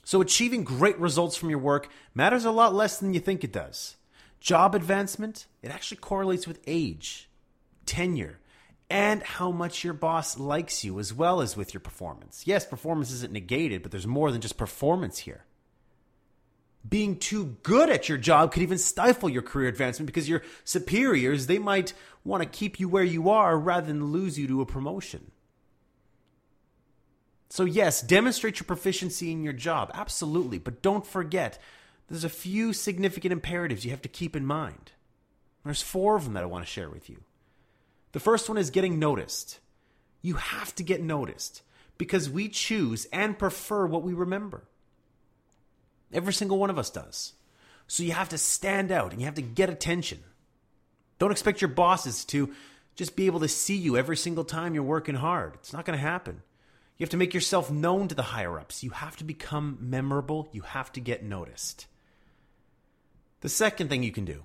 So 0.05 0.21
achieving 0.21 0.65
great 0.65 0.99
results 0.99 1.37
from 1.37 1.51
your 1.51 1.59
work 1.59 1.89
matters 2.15 2.45
a 2.45 2.51
lot 2.51 2.75
less 2.75 2.99
than 2.99 3.15
you 3.15 3.21
think 3.21 3.45
it 3.45 3.53
does. 3.53 3.97
Job 4.41 4.75
advancement, 4.75 5.47
it 5.63 5.71
actually 5.71 5.99
correlates 5.99 6.47
with 6.47 6.61
age, 6.67 7.29
tenure, 7.87 8.39
and 8.91 9.23
how 9.23 9.51
much 9.51 9.83
your 9.83 9.95
boss 9.95 10.39
likes 10.39 10.85
you 10.85 10.99
as 10.99 11.13
well 11.13 11.41
as 11.41 11.57
with 11.57 11.73
your 11.73 11.81
performance. 11.81 12.45
Yes, 12.47 12.67
performance 12.67 13.11
isn't 13.11 13.33
negated, 13.33 13.83
but 13.83 13.91
there's 13.91 14.07
more 14.07 14.31
than 14.31 14.43
just 14.43 14.59
performance 14.59 15.19
here 15.19 15.45
being 16.89 17.19
too 17.19 17.57
good 17.63 17.89
at 17.89 18.09
your 18.09 18.19
job 18.19 18.53
could 18.53 18.63
even 18.63 18.79
stifle 18.79 19.29
your 19.29 19.43
career 19.43 19.69
advancement 19.69 20.07
because 20.07 20.29
your 20.29 20.43
superiors 20.65 21.47
they 21.47 21.59
might 21.59 21.95
want 22.25 22.43
to 22.43 22.49
keep 22.49 22.79
you 22.79 22.89
where 22.89 23.05
you 23.05 23.31
are 23.31 23.59
rather 23.59 23.87
than 23.87 24.13
lose 24.13 24.39
you 24.39 24.47
to 24.47 24.61
a 24.61 24.67
promotion. 24.67 25.31
So 27.49 27.65
yes 27.65 28.03
demonstrate 28.03 28.59
your 28.59 28.67
proficiency 28.67 29.33
in 29.33 29.43
your 29.43 29.53
job 29.53 29.91
absolutely 29.95 30.59
but 30.59 30.83
don't 30.83 31.07
forget 31.07 31.59
there's 32.09 32.25
a 32.25 32.29
few 32.29 32.73
significant 32.73 33.33
imperatives 33.33 33.85
you 33.85 33.91
have 33.91 34.03
to 34.03 34.09
keep 34.09 34.37
in 34.37 34.45
mind. 34.45 34.93
There's 35.65 35.83
four 35.83 36.17
of 36.17 36.25
them 36.25 36.35
that 36.35 36.43
i 36.43 36.47
want 36.47 36.65
to 36.65 36.71
share 36.71 36.91
with 36.91 37.09
you. 37.09 37.23
The 38.13 38.21
first 38.21 38.49
one 38.49 38.59
is 38.59 38.71
getting 38.71 38.99
noticed. 38.99 39.59
You 40.21 40.35
have 40.35 40.75
to 40.75 40.83
get 40.83 41.03
noticed 41.03 41.63
because 41.97 42.29
we 42.29 42.49
choose 42.49 43.07
and 43.07 43.39
prefer 43.39 43.87
what 43.87 44.03
we 44.03 44.13
remember 44.13 44.65
Every 46.13 46.33
single 46.33 46.59
one 46.59 46.71
of 46.71 46.79
us 46.79 46.91
does. 46.91 47.33
So 47.87 48.03
you 48.03 48.13
have 48.13 48.29
to 48.31 48.39
stand 48.39 48.91
out 48.91 49.13
and 49.13 49.21
you 49.21 49.27
have 49.27 49.35
to 49.35 49.43
get 49.43 49.71
attention. 49.71 50.21
Don't 51.19 51.33
expect 51.33 51.61
your 51.61 51.69
bosses 51.69 52.25
to 52.27 52.53
just 52.95 53.17
be 53.17 53.27
able 53.27 53.41
to 53.41 53.49
see 53.49 53.77
you 53.77 53.97
every 53.97 54.17
single 54.17 54.45
time 54.45 54.75
you're 54.75 54.83
working 54.83 55.17
hard. 55.17 55.55
It's 55.55 55.73
not 55.73 55.85
going 55.85 55.99
to 55.99 56.05
happen. 56.05 56.43
You 56.97 57.05
have 57.05 57.11
to 57.11 57.17
make 57.17 57.35
yourself 57.35 57.71
known 57.71 58.09
to 58.09 58.15
the 58.15 58.23
higher 58.23 58.59
ups. 58.59 58.85
You 58.85 58.91
have 58.91 59.17
to 59.17 59.25
become 59.25 59.79
memorable. 59.81 60.49
You 60.53 60.63
have 60.63 60.93
to 60.93 61.01
get 61.01 61.25
noticed. 61.25 61.87
The 63.41 63.49
second 63.49 63.89
thing 63.89 64.03
you 64.03 64.13
can 64.13 64.25
do 64.25 64.45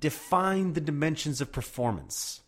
define 0.00 0.74
the 0.74 0.80
dimensions 0.80 1.40
of 1.40 1.50
performance. 1.52 2.42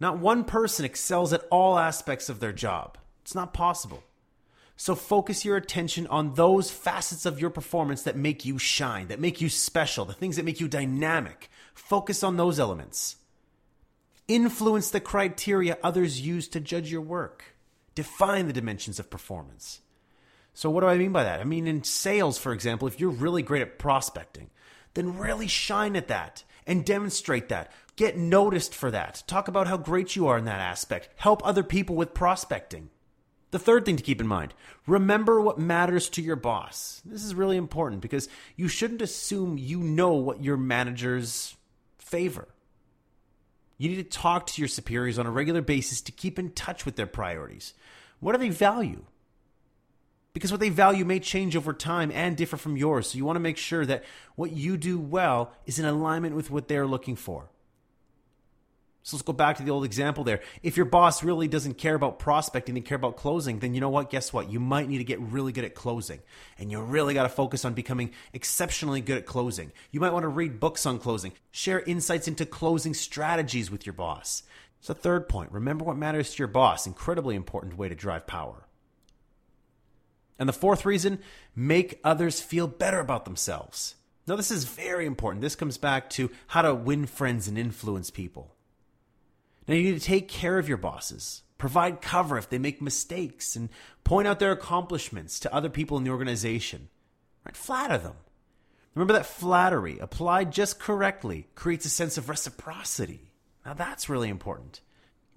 Not 0.00 0.18
one 0.18 0.44
person 0.44 0.84
excels 0.84 1.32
at 1.32 1.44
all 1.50 1.78
aspects 1.78 2.28
of 2.28 2.40
their 2.40 2.52
job. 2.52 2.96
It's 3.22 3.34
not 3.34 3.52
possible. 3.52 4.04
So 4.80 4.94
focus 4.94 5.44
your 5.44 5.56
attention 5.56 6.06
on 6.06 6.34
those 6.34 6.70
facets 6.70 7.26
of 7.26 7.40
your 7.40 7.50
performance 7.50 8.04
that 8.04 8.14
make 8.14 8.44
you 8.44 8.58
shine, 8.58 9.08
that 9.08 9.18
make 9.18 9.40
you 9.40 9.48
special, 9.48 10.04
the 10.04 10.12
things 10.12 10.36
that 10.36 10.44
make 10.44 10.60
you 10.60 10.68
dynamic. 10.68 11.50
Focus 11.74 12.22
on 12.22 12.36
those 12.36 12.60
elements. 12.60 13.16
Influence 14.28 14.90
the 14.90 15.00
criteria 15.00 15.76
others 15.82 16.20
use 16.20 16.46
to 16.48 16.60
judge 16.60 16.92
your 16.92 17.00
work. 17.00 17.56
Define 17.96 18.46
the 18.46 18.52
dimensions 18.52 19.00
of 19.00 19.10
performance. 19.10 19.80
So, 20.54 20.70
what 20.70 20.82
do 20.82 20.86
I 20.86 20.96
mean 20.96 21.10
by 21.10 21.24
that? 21.24 21.40
I 21.40 21.44
mean, 21.44 21.66
in 21.66 21.82
sales, 21.82 22.38
for 22.38 22.52
example, 22.52 22.86
if 22.86 23.00
you're 23.00 23.10
really 23.10 23.42
great 23.42 23.62
at 23.62 23.80
prospecting, 23.80 24.48
then 24.94 25.18
really 25.18 25.48
shine 25.48 25.96
at 25.96 26.06
that 26.06 26.44
and 26.68 26.86
demonstrate 26.86 27.48
that. 27.48 27.72
Get 27.96 28.16
noticed 28.16 28.76
for 28.76 28.92
that. 28.92 29.24
Talk 29.26 29.48
about 29.48 29.66
how 29.66 29.76
great 29.76 30.14
you 30.14 30.28
are 30.28 30.38
in 30.38 30.44
that 30.44 30.60
aspect. 30.60 31.08
Help 31.16 31.44
other 31.44 31.64
people 31.64 31.96
with 31.96 32.14
prospecting. 32.14 32.90
The 33.50 33.58
third 33.58 33.84
thing 33.84 33.96
to 33.96 34.02
keep 34.02 34.20
in 34.20 34.26
mind 34.26 34.54
remember 34.86 35.40
what 35.40 35.58
matters 35.58 36.08
to 36.10 36.22
your 36.22 36.36
boss. 36.36 37.02
This 37.04 37.24
is 37.24 37.34
really 37.34 37.56
important 37.56 38.02
because 38.02 38.28
you 38.56 38.68
shouldn't 38.68 39.02
assume 39.02 39.58
you 39.58 39.78
know 39.78 40.14
what 40.14 40.42
your 40.42 40.56
managers 40.56 41.56
favor. 41.98 42.48
You 43.78 43.88
need 43.88 43.96
to 43.96 44.18
talk 44.18 44.46
to 44.48 44.60
your 44.60 44.68
superiors 44.68 45.18
on 45.18 45.26
a 45.26 45.30
regular 45.30 45.62
basis 45.62 46.00
to 46.02 46.12
keep 46.12 46.38
in 46.38 46.50
touch 46.50 46.84
with 46.84 46.96
their 46.96 47.06
priorities. 47.06 47.74
What 48.20 48.32
do 48.32 48.38
they 48.38 48.48
value? 48.50 49.04
Because 50.34 50.50
what 50.50 50.60
they 50.60 50.68
value 50.68 51.04
may 51.04 51.20
change 51.20 51.56
over 51.56 51.72
time 51.72 52.10
and 52.12 52.36
differ 52.36 52.56
from 52.56 52.76
yours. 52.76 53.10
So 53.10 53.18
you 53.18 53.24
want 53.24 53.36
to 53.36 53.40
make 53.40 53.56
sure 53.56 53.86
that 53.86 54.04
what 54.36 54.52
you 54.52 54.76
do 54.76 54.98
well 54.98 55.52
is 55.64 55.78
in 55.78 55.84
alignment 55.84 56.34
with 56.34 56.50
what 56.50 56.68
they're 56.68 56.86
looking 56.86 57.16
for. 57.16 57.48
So 59.08 59.16
let's 59.16 59.24
go 59.24 59.32
back 59.32 59.56
to 59.56 59.62
the 59.62 59.70
old 59.70 59.86
example 59.86 60.22
there. 60.22 60.42
If 60.62 60.76
your 60.76 60.84
boss 60.84 61.24
really 61.24 61.48
doesn't 61.48 61.78
care 61.78 61.94
about 61.94 62.18
prospecting 62.18 62.76
and 62.76 62.84
care 62.84 62.96
about 62.96 63.16
closing, 63.16 63.58
then 63.58 63.72
you 63.72 63.80
know 63.80 63.88
what? 63.88 64.10
Guess 64.10 64.34
what? 64.34 64.52
You 64.52 64.60
might 64.60 64.86
need 64.86 64.98
to 64.98 65.04
get 65.04 65.18
really 65.18 65.50
good 65.50 65.64
at 65.64 65.74
closing. 65.74 66.20
And 66.58 66.70
you 66.70 66.78
really 66.78 67.14
got 67.14 67.22
to 67.22 67.30
focus 67.30 67.64
on 67.64 67.72
becoming 67.72 68.10
exceptionally 68.34 69.00
good 69.00 69.16
at 69.16 69.24
closing. 69.24 69.72
You 69.92 70.00
might 70.00 70.12
want 70.12 70.24
to 70.24 70.28
read 70.28 70.60
books 70.60 70.84
on 70.84 70.98
closing, 70.98 71.32
share 71.50 71.80
insights 71.80 72.28
into 72.28 72.44
closing 72.44 72.92
strategies 72.92 73.70
with 73.70 73.86
your 73.86 73.94
boss. 73.94 74.42
So, 74.82 74.92
third 74.92 75.26
point 75.26 75.52
remember 75.52 75.86
what 75.86 75.96
matters 75.96 76.34
to 76.34 76.38
your 76.40 76.48
boss. 76.48 76.86
Incredibly 76.86 77.34
important 77.34 77.78
way 77.78 77.88
to 77.88 77.94
drive 77.94 78.26
power. 78.26 78.66
And 80.38 80.46
the 80.46 80.52
fourth 80.52 80.84
reason 80.84 81.20
make 81.56 81.98
others 82.04 82.42
feel 82.42 82.66
better 82.66 83.00
about 83.00 83.24
themselves. 83.24 83.94
Now, 84.26 84.36
this 84.36 84.50
is 84.50 84.64
very 84.64 85.06
important. 85.06 85.40
This 85.40 85.56
comes 85.56 85.78
back 85.78 86.10
to 86.10 86.30
how 86.48 86.60
to 86.60 86.74
win 86.74 87.06
friends 87.06 87.48
and 87.48 87.56
influence 87.56 88.10
people. 88.10 88.54
Now 89.68 89.74
you 89.74 89.84
need 89.84 90.00
to 90.00 90.06
take 90.06 90.28
care 90.28 90.58
of 90.58 90.68
your 90.68 90.78
bosses, 90.78 91.42
provide 91.58 92.00
cover 92.00 92.38
if 92.38 92.48
they 92.48 92.58
make 92.58 92.82
mistakes, 92.82 93.54
and 93.54 93.68
point 94.02 94.26
out 94.26 94.40
their 94.40 94.52
accomplishments 94.52 95.38
to 95.40 95.54
other 95.54 95.68
people 95.68 95.98
in 95.98 96.04
the 96.04 96.10
organization. 96.10 96.88
Right? 97.44 97.56
Flatter 97.56 97.98
them. 97.98 98.16
Remember 98.94 99.12
that 99.12 99.26
flattery, 99.26 99.98
applied 99.98 100.50
just 100.50 100.80
correctly, 100.80 101.46
creates 101.54 101.84
a 101.84 101.90
sense 101.90 102.16
of 102.16 102.28
reciprocity. 102.28 103.30
Now 103.64 103.74
that's 103.74 104.08
really 104.08 104.30
important. 104.30 104.80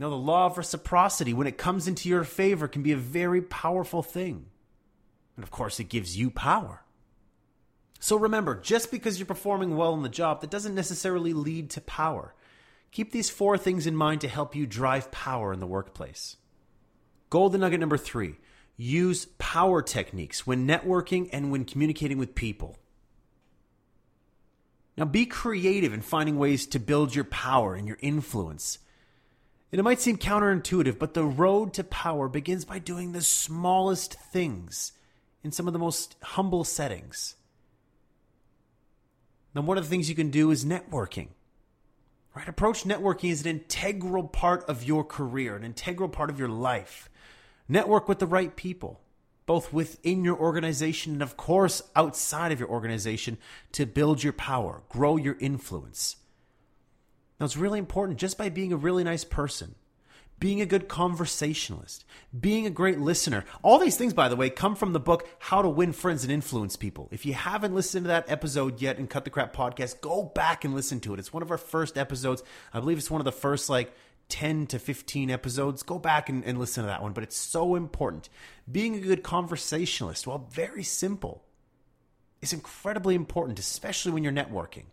Now, 0.01 0.09
the 0.09 0.15
law 0.15 0.47
of 0.47 0.57
reciprocity, 0.57 1.31
when 1.31 1.45
it 1.45 1.59
comes 1.59 1.87
into 1.87 2.09
your 2.09 2.23
favor, 2.23 2.67
can 2.67 2.81
be 2.81 2.91
a 2.91 2.97
very 2.97 3.39
powerful 3.39 4.01
thing. 4.01 4.47
And 5.35 5.43
of 5.43 5.51
course, 5.51 5.79
it 5.79 5.89
gives 5.89 6.17
you 6.17 6.31
power. 6.31 6.81
So 7.99 8.17
remember, 8.17 8.55
just 8.55 8.89
because 8.89 9.19
you're 9.19 9.27
performing 9.27 9.77
well 9.77 9.93
in 9.93 10.01
the 10.01 10.09
job, 10.09 10.41
that 10.41 10.49
doesn't 10.49 10.73
necessarily 10.73 11.33
lead 11.33 11.69
to 11.71 11.81
power. 11.81 12.33
Keep 12.91 13.11
these 13.11 13.29
four 13.29 13.57
things 13.57 13.87
in 13.87 13.95
mind 13.95 14.21
to 14.21 14.27
help 14.27 14.55
you 14.55 14.67
drive 14.67 15.11
power 15.11 15.53
in 15.53 15.59
the 15.59 15.67
workplace. 15.67 16.35
Golden 17.29 17.61
nugget 17.61 17.79
number 17.79 17.97
three 17.97 18.35
use 18.77 19.27
power 19.37 19.81
techniques 19.81 20.45
when 20.47 20.67
networking 20.67 21.29
and 21.31 21.51
when 21.51 21.63
communicating 21.65 22.17
with 22.17 22.35
people. 22.35 22.77
Now, 24.97 25.05
be 25.05 25.25
creative 25.25 25.93
in 25.93 26.01
finding 26.01 26.37
ways 26.37 26.67
to 26.67 26.79
build 26.79 27.15
your 27.15 27.23
power 27.23 27.75
and 27.75 27.87
your 27.87 27.97
influence. 28.01 28.79
And 29.71 29.79
it 29.79 29.83
might 29.83 30.01
seem 30.01 30.17
counterintuitive, 30.17 30.99
but 30.99 31.13
the 31.13 31.23
road 31.23 31.73
to 31.75 31.83
power 31.83 32.27
begins 32.27 32.65
by 32.65 32.79
doing 32.79 33.11
the 33.11 33.21
smallest 33.21 34.15
things 34.15 34.91
in 35.43 35.51
some 35.51 35.67
of 35.67 35.73
the 35.73 35.79
most 35.79 36.17
humble 36.21 36.65
settings. 36.65 37.35
Now, 39.55 39.61
one 39.61 39.77
of 39.77 39.85
the 39.85 39.89
things 39.89 40.09
you 40.09 40.15
can 40.15 40.29
do 40.29 40.51
is 40.51 40.65
networking. 40.65 41.29
Right? 42.33 42.47
Approach 42.47 42.83
networking 42.83 43.29
is 43.29 43.41
an 43.41 43.49
integral 43.49 44.23
part 44.23 44.63
of 44.69 44.83
your 44.83 45.03
career, 45.03 45.55
an 45.55 45.63
integral 45.63 46.09
part 46.09 46.29
of 46.29 46.39
your 46.39 46.49
life. 46.49 47.09
Network 47.67 48.07
with 48.07 48.19
the 48.19 48.27
right 48.27 48.55
people, 48.55 49.01
both 49.45 49.73
within 49.73 50.23
your 50.23 50.37
organization 50.37 51.13
and, 51.13 51.21
of 51.21 51.35
course, 51.35 51.81
outside 51.95 52.51
of 52.51 52.59
your 52.59 52.69
organization 52.69 53.37
to 53.73 53.85
build 53.85 54.23
your 54.23 54.33
power, 54.33 54.83
grow 54.87 55.17
your 55.17 55.35
influence. 55.39 56.17
Now, 57.39 57.45
it's 57.45 57.57
really 57.57 57.79
important 57.79 58.19
just 58.19 58.37
by 58.37 58.49
being 58.49 58.71
a 58.71 58.77
really 58.77 59.03
nice 59.03 59.23
person, 59.23 59.75
being 60.41 60.59
a 60.59 60.65
good 60.65 60.89
conversationalist, 60.89 62.03
being 62.37 62.65
a 62.65 62.71
great 62.71 62.99
listener. 62.99 63.45
All 63.61 63.77
these 63.77 63.95
things, 63.95 64.11
by 64.11 64.27
the 64.27 64.35
way, 64.35 64.49
come 64.49 64.75
from 64.75 64.91
the 64.91 64.99
book 64.99 65.29
How 65.37 65.61
to 65.61 65.69
Win 65.69 65.93
Friends 65.93 66.23
and 66.23 66.33
Influence 66.33 66.75
People. 66.75 67.07
If 67.11 67.27
you 67.27 67.35
haven't 67.35 67.75
listened 67.75 68.05
to 68.05 68.07
that 68.07 68.29
episode 68.29 68.81
yet 68.81 68.97
in 68.97 69.05
Cut 69.05 69.23
the 69.23 69.29
Crap 69.29 69.55
podcast, 69.55 70.01
go 70.01 70.23
back 70.23 70.65
and 70.65 70.73
listen 70.73 70.99
to 71.01 71.13
it. 71.13 71.19
It's 71.19 71.31
one 71.31 71.43
of 71.43 71.51
our 71.51 71.59
first 71.59 71.95
episodes. 71.95 72.41
I 72.73 72.79
believe 72.79 72.97
it's 72.97 73.11
one 73.11 73.21
of 73.21 73.25
the 73.25 73.31
first 73.31 73.69
like 73.69 73.93
10 74.29 74.65
to 74.67 74.79
15 74.79 75.29
episodes. 75.29 75.83
Go 75.83 75.99
back 75.99 76.27
and, 76.27 76.43
and 76.43 76.57
listen 76.57 76.83
to 76.83 76.87
that 76.87 77.03
one. 77.03 77.13
But 77.13 77.23
it's 77.23 77.37
so 77.37 77.75
important. 77.75 78.27
Being 78.69 78.95
a 78.95 78.99
good 78.99 79.21
conversationalist, 79.21 80.25
well, 80.25 80.47
very 80.51 80.83
simple, 80.83 81.43
is 82.41 82.51
incredibly 82.51 83.13
important, 83.13 83.59
especially 83.59 84.11
when 84.11 84.23
you're 84.23 84.33
networking. 84.33 84.85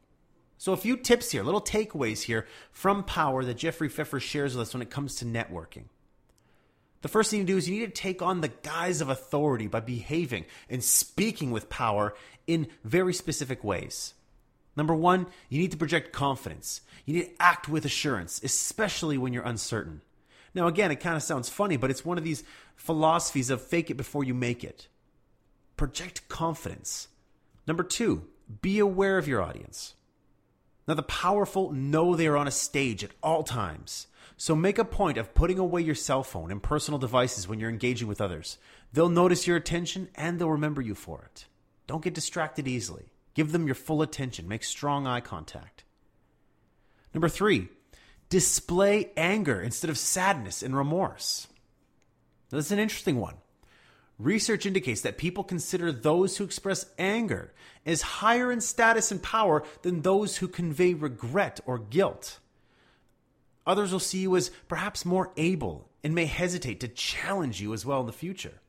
So, 0.59 0.73
a 0.73 0.77
few 0.77 0.97
tips 0.97 1.31
here, 1.31 1.45
little 1.45 1.61
takeaways 1.61 2.23
here 2.23 2.47
from 2.73 3.05
Power 3.05 3.45
that 3.45 3.57
Jeffrey 3.57 3.89
Pfeffer 3.89 4.19
shares 4.19 4.57
with 4.57 4.69
us 4.69 4.75
when 4.75 4.83
it 4.83 4.91
comes 4.91 5.15
to 5.17 5.25
networking. 5.25 5.85
The 7.01 7.09
first 7.09 7.31
thing 7.31 7.39
you 7.39 7.47
do 7.47 7.57
is 7.57 7.69
you 7.69 7.79
need 7.79 7.95
to 7.95 8.03
take 8.03 8.23
on 8.23 8.41
the 8.41 8.49
guise 8.49 9.01
of 9.01 9.09
authority 9.09 9.69
by 9.69 9.79
behaving 9.79 10.47
and 10.69 10.83
speaking 10.83 11.53
with 11.53 11.69
power 11.69 12.15
in 12.49 12.67
very 12.83 13.15
specific 13.15 13.63
ways. 13.63 14.15
Number 14.77 14.97
one, 14.97 15.27
you 15.49 15.61
need 15.61 15.71
to 15.71 15.77
project 15.77 16.13
confidence. 16.13 16.81
You 17.05 17.15
need 17.15 17.25
to 17.27 17.43
act 17.43 17.69
with 17.69 17.85
assurance, 17.85 18.41
especially 18.43 19.17
when 19.17 19.33
you're 19.33 19.45
uncertain. 19.45 20.03
Now, 20.55 20.67
again, 20.67 20.91
it 20.91 20.97
kind 20.97 21.15
of 21.15 21.23
sounds 21.23 21.49
funny, 21.49 21.77
but 21.77 21.91
it's 21.91 22.05
one 22.05 22.19
of 22.19 22.25
these 22.25 22.43
philosophies 22.75 23.51
of 23.51 23.63
fake 23.63 23.91
it 23.91 23.97
before 23.97 24.25
you 24.25 24.35
make 24.35 24.65
it. 24.65 24.89
Project 25.77 26.29
confidence. 26.29 27.07
Number 27.67 27.85
two, 27.85 28.25
be 28.61 28.81
aware 28.81 29.19
of 29.19 29.29
your 29.29 29.41
audience. 29.41 29.95
Now, 30.89 30.95
the 30.95 31.03
powerful 31.03 31.71
know 31.71 32.17
they 32.17 32.27
are 32.27 32.37
on 32.39 32.49
a 32.49 32.51
stage 32.51 33.05
at 33.05 33.11
all 33.23 33.43
times. 33.43 34.07
So 34.39 34.57
make 34.57 34.79
a 34.79 34.85
point 34.87 35.19
of 35.19 35.35
putting 35.35 35.59
away 35.59 35.83
your 35.83 35.95
cell 35.95 36.23
phone 36.23 36.51
and 36.51 36.63
personal 36.63 36.99
devices 36.99 37.47
when 37.47 37.61
you're 37.61 37.69
engaging 37.69 38.09
with 38.09 38.23
others. 38.23 38.57
They'll 38.95 39.11
notice 39.11 39.47
your 39.47 39.59
attention 39.59 40.09
and 40.15 40.39
they'll 40.39 40.51
remember 40.51 40.81
you 40.81 40.95
for 40.95 41.25
it. 41.27 41.45
Don't 41.87 42.03
get 42.03 42.15
distracted 42.15 42.67
easily. 42.67 43.13
Give 43.35 43.53
them 43.53 43.67
your 43.67 43.75
full 43.75 44.01
attention. 44.01 44.49
Make 44.49 44.65
strong 44.65 45.07
eye 45.07 45.21
contact. 45.21 45.85
Number 47.13 47.29
three, 47.29 47.69
display 48.31 49.11
anger 49.15 49.61
instead 49.61 49.91
of 49.91 49.99
sadness 49.99 50.63
and 50.63 50.75
remorse. 50.75 51.49
Now, 52.51 52.57
this 52.57 52.67
is 52.67 52.73
an 52.73 52.79
interesting 52.79 53.21
one. 53.21 53.35
Research 54.19 54.67
indicates 54.67 55.01
that 55.03 55.17
people 55.17 55.45
consider 55.45 55.93
those 55.93 56.37
who 56.37 56.45
express 56.45 56.87
anger 56.99 57.53
as 57.87 58.03
higher 58.03 58.51
in 58.51 58.61
status 58.61 59.13
and 59.13 59.23
power 59.23 59.63
than 59.83 60.03
those 60.03 60.39
who 60.39 60.49
convey 60.49 60.93
regret 60.95 61.61
or 61.67 61.79
guilt. 61.79 62.41
Others 63.65 63.93
will 63.93 64.01
see 64.01 64.19
you 64.19 64.35
as 64.35 64.51
perhaps 64.67 65.05
more 65.05 65.31
able 65.37 65.89
and 66.03 66.15
may 66.15 66.27
hesitate 66.27 66.81
to 66.81 66.89
challenge 66.89 67.61
you 67.61 67.73
as 67.73 67.87
well 67.87 68.01
in 68.01 68.07
the 68.07 68.13
future. 68.13 68.61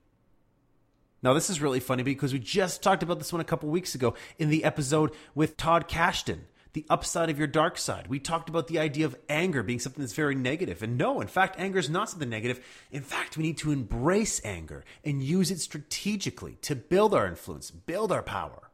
Now, 1.24 1.34
this 1.34 1.50
is 1.50 1.62
really 1.62 1.80
funny 1.80 2.04
because 2.04 2.32
we 2.32 2.40
just 2.40 2.84
talked 2.84 3.02
about 3.04 3.18
this 3.18 3.34
one 3.34 3.42
a 3.42 3.46
couple 3.46 3.70
weeks 3.70 3.96
ago 3.96 4.14
in 4.38 4.50
the 4.50 4.64
episode 4.64 5.12
with 5.34 5.58
Todd 5.58 5.90
Kashdan 5.90 6.42
the 6.74 6.86
upside 6.90 7.30
of 7.30 7.38
your 7.38 7.48
dark 7.48 7.78
side. 7.78 8.08
We 8.08 8.20
talked 8.20 8.50
about 8.50 8.68
the 8.68 8.80
idea 8.80 9.06
of 9.06 9.16
anger 9.28 9.64
being 9.64 9.80
something 9.80 10.04
that's 10.04 10.14
very 10.14 10.36
negative. 10.36 10.84
And 10.84 10.98
no, 10.98 11.20
in 11.20 11.28
fact, 11.28 11.60
anger 11.60 11.80
is 11.80 11.90
not 11.90 12.10
something 12.10 12.30
negative. 12.30 12.64
In 12.92 13.02
fact, 13.02 13.38
we 13.38 13.44
need 13.44 13.58
to 13.60 13.72
embrace 13.72 14.40
anger 14.44 14.86
and 15.04 15.24
use 15.24 15.50
it 15.52 15.60
strategically 15.60 16.58
to 16.62 16.76
build 16.76 17.14
our 17.14 17.28
influence, 17.28 17.72
build 17.72 18.12
our 18.12 18.24
power. 18.24 18.70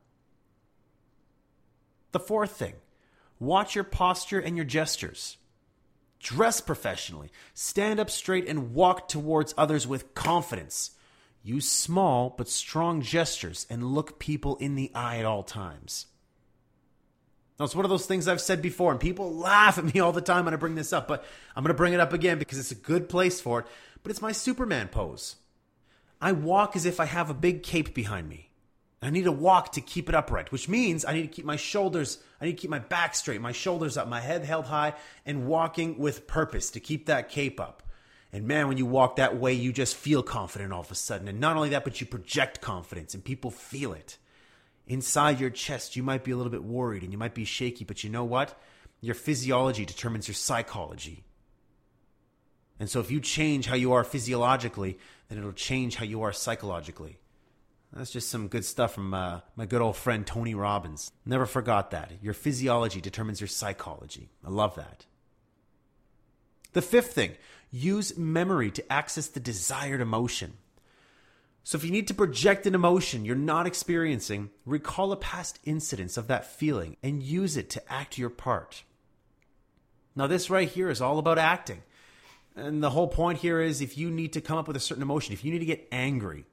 The 2.12 2.20
fourth 2.20 2.52
thing 2.52 2.75
watch 3.40 3.75
your 3.75 3.84
posture 3.84 4.40
and 4.40 4.56
your 4.56 4.66
gestures. 4.66 5.38
Dress 6.20 6.62
professionally, 6.62 7.30
stand 7.54 8.00
up 8.00 8.10
straight, 8.10 8.48
and 8.48 8.74
walk 8.74 9.08
towards 9.08 9.54
others 9.58 9.86
with 9.86 10.14
confidence. 10.16 10.92
Use 11.44 11.70
small 11.70 12.34
but 12.36 12.50
strong 12.50 13.02
gestures 13.02 13.68
and 13.70 13.94
look 13.94 14.18
people 14.18 14.56
in 14.56 14.75
the 14.75 14.92
eye 14.96 15.20
at 15.20 15.25
all 15.25 15.44
times. 15.44 16.08
Now, 17.58 17.66
it's 17.66 17.76
one 17.76 17.86
of 17.86 17.90
those 17.90 18.06
things 18.06 18.28
I've 18.28 18.42
said 18.42 18.62
before, 18.62 18.92
and 18.92 19.00
people 19.00 19.34
laugh 19.34 19.78
at 19.78 19.94
me 19.94 20.02
all 20.02 20.12
the 20.12 20.22
time 20.22 20.46
when 20.46 20.54
I 20.54 20.58
bring 20.58 20.76
this 20.76 20.92
up, 20.92 21.08
but 21.08 21.24
I'm 21.56 21.64
going 21.64 21.70
to 21.70 21.78
bring 21.78 21.94
it 21.94 22.02
up 22.02 22.12
again 22.12 22.38
because 22.38 22.60
it's 22.60 22.72
a 22.72 22.76
good 22.76 23.08
place 23.08 23.40
for 23.40 23.60
it. 23.60 23.68
But 24.04 24.10
it's 24.10 24.22
my 24.22 24.34
Superman 24.34 24.90
pose. 24.90 25.38
I 26.20 26.34
walk 26.34 26.76
as 26.76 26.86
if 26.86 27.00
I 27.00 27.06
have 27.06 27.30
a 27.30 27.34
big 27.34 27.64
cape 27.64 27.94
behind 27.94 28.28
me. 28.28 28.50
I 29.02 29.10
need 29.10 29.24
to 29.24 29.32
walk 29.32 29.74
to 29.74 29.82
keep 29.82 30.10
it 30.10 30.16
upright, 30.16 30.52
which 30.52 30.68
means 30.68 31.06
I 31.06 31.14
need 31.14 31.22
to 31.22 31.28
keep 31.28 31.46
my 31.46 31.58
shoulders, 31.58 32.18
I 32.42 32.46
need 32.46 32.54
to 32.54 32.62
keep 32.62 32.72
my 32.72 32.80
back 32.80 33.14
straight, 33.16 33.40
my 33.40 33.52
shoulders 33.52 33.98
up, 33.98 34.08
my 34.08 34.20
head 34.20 34.44
held 34.44 34.66
high, 34.66 34.94
and 35.26 35.48
walking 35.48 35.98
with 35.98 36.28
purpose 36.28 36.72
to 36.72 36.80
keep 36.80 37.06
that 37.06 37.30
cape 37.30 37.60
up. 37.60 37.84
And 38.34 38.48
man, 38.48 38.68
when 38.68 38.78
you 38.78 38.86
walk 38.86 39.16
that 39.18 39.38
way, 39.38 39.54
you 39.54 39.72
just 39.72 39.96
feel 39.96 40.24
confident 40.24 40.74
all 40.74 40.82
of 40.82 40.92
a 40.92 40.96
sudden. 40.96 41.28
And 41.28 41.40
not 41.40 41.56
only 41.56 41.70
that, 41.70 41.84
but 41.84 42.02
you 42.02 42.08
project 42.08 42.60
confidence 42.60 43.14
and 43.14 43.24
people 43.24 43.52
feel 43.52 43.94
it. 43.94 44.18
Inside 44.88 45.39
your 45.39 45.50
chest, 45.50 45.96
you 45.96 46.04
might 46.04 46.24
be 46.24 46.32
a 46.32 46.38
little 46.38 46.51
bit 46.51 46.63
worried 46.63 47.04
and 47.04 47.12
you 47.12 47.18
might 47.18 47.34
be 47.34 47.46
shaky, 47.46 47.84
but 47.84 48.04
you 48.04 48.10
know 48.10 48.24
what? 48.24 48.60
Your 49.01 49.15
physiology 49.15 49.86
determines 49.86 50.27
your 50.27 50.36
psychology. 50.36 51.24
And 52.80 52.89
so 52.89 53.00
if 53.00 53.10
you 53.10 53.20
change 53.20 53.68
how 53.68 53.75
you 53.75 53.94
are 53.94 54.04
physiologically, 54.04 55.00
then 55.30 55.38
it'll 55.38 55.54
change 55.54 55.96
how 55.96 56.06
you 56.06 56.22
are 56.24 56.34
psychologically. 56.34 57.20
That's 57.94 58.12
just 58.12 58.30
some 58.30 58.50
good 58.50 58.65
stuff 58.65 58.94
from 58.94 59.13
uh, 59.13 59.39
my 59.56 59.65
good 59.65 59.82
old 59.82 59.96
friend 59.96 60.27
Tony 60.27 60.54
Robbins. 60.54 61.12
Never 61.25 61.46
forgot 61.46 61.92
that. 61.92 62.12
Your 62.22 62.34
physiology 62.34 63.00
determines 63.00 63.39
your 63.39 63.48
psychology. 63.48 64.30
I 64.46 64.50
love 64.50 64.75
that. 64.75 65.06
The 66.74 66.82
fifth 66.82 67.13
thing 67.13 67.32
use 67.72 68.18
memory 68.18 68.70
to 68.72 68.92
access 68.92 69.27
the 69.27 69.39
desired 69.39 70.01
emotion. 70.01 70.58
So, 71.65 71.79
if 71.79 71.84
you 71.84 71.89
need 71.89 72.07
to 72.10 72.13
project 72.13 72.67
an 72.67 72.75
emotion 72.75 73.25
you're 73.25 73.36
not 73.36 73.65
experiencing, 73.65 74.51
recall 74.67 75.12
a 75.12 75.17
past 75.17 75.57
incidence 75.65 76.15
of 76.15 76.27
that 76.27 76.45
feeling 76.45 76.95
and 77.01 77.24
use 77.24 77.57
it 77.57 77.72
to 77.72 77.91
act 77.91 78.19
your 78.19 78.29
part. 78.29 78.84
Now, 80.15 80.27
this 80.27 80.51
right 80.51 80.69
here 80.69 80.91
is 80.91 81.01
all 81.01 81.17
about 81.17 81.39
acting. 81.39 81.81
And 82.55 82.84
the 82.84 82.91
whole 82.91 83.07
point 83.07 83.39
here 83.39 83.60
is 83.60 83.81
if 83.81 83.98
you 83.98 84.12
need 84.12 84.34
to 84.34 84.41
come 84.41 84.60
up 84.60 84.67
with 84.67 84.77
a 84.77 84.79
certain 84.79 85.01
emotion, 85.01 85.34
if 85.34 85.43
you 85.43 85.51
need 85.51 85.60
to 85.60 85.65
get 85.65 85.88
angry, 85.91 86.45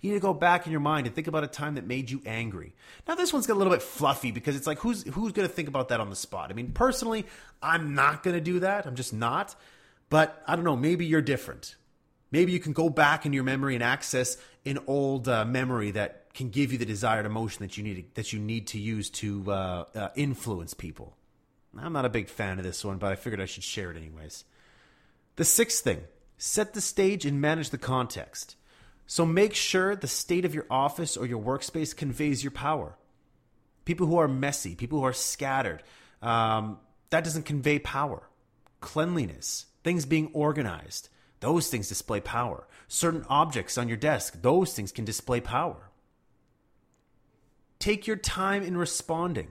you 0.00 0.10
need 0.10 0.18
to 0.18 0.22
go 0.22 0.32
back 0.32 0.66
in 0.66 0.70
your 0.70 0.80
mind 0.80 1.08
and 1.08 1.16
think 1.16 1.26
about 1.26 1.42
a 1.42 1.48
time 1.48 1.74
that 1.74 1.84
made 1.84 2.08
you 2.08 2.22
angry. 2.24 2.74
Now 3.08 3.16
this 3.16 3.32
one's 3.32 3.48
got 3.48 3.54
a 3.54 3.58
little 3.58 3.72
bit 3.72 3.82
fluffy 3.82 4.30
because 4.30 4.54
it's 4.54 4.68
like 4.68 4.78
who's 4.78 5.02
who's 5.02 5.32
going 5.32 5.48
to 5.48 5.52
think 5.52 5.66
about 5.66 5.88
that 5.88 5.98
on 5.98 6.10
the 6.10 6.16
spot? 6.16 6.50
I 6.50 6.54
mean, 6.54 6.70
personally, 6.70 7.26
I'm 7.60 7.96
not 7.96 8.22
going 8.22 8.34
to 8.34 8.40
do 8.40 8.60
that. 8.60 8.86
I'm 8.86 8.94
just 8.94 9.12
not. 9.12 9.56
But 10.10 10.40
I 10.46 10.54
don't 10.54 10.64
know, 10.64 10.76
maybe 10.76 11.06
you're 11.06 11.22
different. 11.22 11.74
Maybe 12.30 12.52
you 12.52 12.60
can 12.60 12.72
go 12.72 12.90
back 12.90 13.24
in 13.24 13.32
your 13.32 13.44
memory 13.44 13.74
and 13.74 13.82
access 13.82 14.36
an 14.66 14.78
old 14.86 15.28
uh, 15.28 15.44
memory 15.44 15.92
that 15.92 16.34
can 16.34 16.50
give 16.50 16.72
you 16.72 16.78
the 16.78 16.84
desired 16.84 17.26
emotion 17.26 17.62
that 17.62 17.76
you 17.76 17.84
need 17.84 18.14
that 18.14 18.32
you 18.32 18.38
need 18.38 18.66
to 18.68 18.78
use 18.78 19.10
to 19.10 19.50
uh, 19.50 19.84
uh, 19.94 20.08
influence 20.14 20.74
people. 20.74 21.16
I'm 21.78 21.92
not 21.92 22.04
a 22.04 22.10
big 22.10 22.28
fan 22.28 22.58
of 22.58 22.64
this 22.64 22.84
one, 22.84 22.98
but 22.98 23.12
I 23.12 23.16
figured 23.16 23.40
I 23.40 23.46
should 23.46 23.64
share 23.64 23.90
it 23.90 23.96
anyways. 23.96 24.44
The 25.36 25.44
sixth 25.44 25.82
thing: 25.82 26.02
set 26.36 26.74
the 26.74 26.80
stage 26.80 27.24
and 27.24 27.40
manage 27.40 27.70
the 27.70 27.78
context. 27.78 28.56
So 29.06 29.24
make 29.24 29.54
sure 29.54 29.96
the 29.96 30.06
state 30.06 30.44
of 30.44 30.54
your 30.54 30.66
office 30.70 31.16
or 31.16 31.24
your 31.24 31.42
workspace 31.42 31.96
conveys 31.96 32.44
your 32.44 32.50
power. 32.50 32.98
People 33.86 34.06
who 34.06 34.18
are 34.18 34.28
messy, 34.28 34.74
people 34.74 34.98
who 34.98 35.06
are 35.06 35.14
scattered, 35.14 35.82
um, 36.20 36.78
that 37.08 37.24
doesn't 37.24 37.44
convey 37.44 37.78
power. 37.78 38.28
Cleanliness, 38.80 39.64
things 39.82 40.04
being 40.04 40.30
organized, 40.34 41.08
those 41.40 41.68
things 41.68 41.88
display 41.88 42.20
power. 42.20 42.66
Certain 42.88 43.24
objects 43.28 43.78
on 43.78 43.88
your 43.88 43.96
desk, 43.96 44.42
those 44.42 44.74
things 44.74 44.92
can 44.92 45.04
display 45.04 45.40
power. 45.40 45.90
Take 47.78 48.06
your 48.06 48.16
time 48.16 48.62
in 48.62 48.76
responding. 48.76 49.48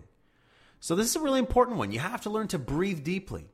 So, 0.79 0.95
this 0.95 1.07
is 1.07 1.15
a 1.15 1.21
really 1.21 1.39
important 1.39 1.77
one. 1.77 1.91
You 1.91 1.99
have 1.99 2.21
to 2.21 2.29
learn 2.29 2.47
to 2.49 2.59
breathe 2.59 3.03
deeply. 3.03 3.49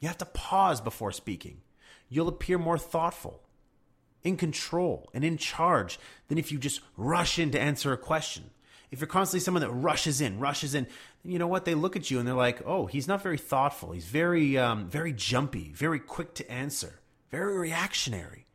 You 0.00 0.08
have 0.08 0.18
to 0.18 0.26
pause 0.26 0.80
before 0.80 1.12
speaking. 1.12 1.60
You'll 2.08 2.28
appear 2.28 2.58
more 2.58 2.78
thoughtful, 2.78 3.42
in 4.22 4.36
control, 4.36 5.10
and 5.14 5.24
in 5.24 5.36
charge 5.36 5.98
than 6.28 6.38
if 6.38 6.52
you 6.52 6.58
just 6.58 6.80
rush 6.96 7.38
in 7.38 7.50
to 7.52 7.60
answer 7.60 7.92
a 7.92 7.98
question. 7.98 8.50
If 8.90 9.00
you're 9.00 9.06
constantly 9.06 9.40
someone 9.40 9.62
that 9.62 9.70
rushes 9.70 10.20
in, 10.20 10.38
rushes 10.38 10.74
in, 10.74 10.86
you 11.24 11.38
know 11.38 11.46
what? 11.46 11.64
They 11.64 11.74
look 11.74 11.96
at 11.96 12.10
you 12.10 12.18
and 12.18 12.28
they're 12.28 12.34
like, 12.34 12.62
"Oh, 12.66 12.86
he's 12.86 13.08
not 13.08 13.22
very 13.22 13.38
thoughtful. 13.38 13.92
He's 13.92 14.04
very, 14.04 14.58
um, 14.58 14.88
very 14.88 15.12
jumpy, 15.12 15.72
very 15.74 15.98
quick 15.98 16.34
to 16.34 16.50
answer, 16.50 17.00
very 17.32 17.58
reactionary." 17.58 18.46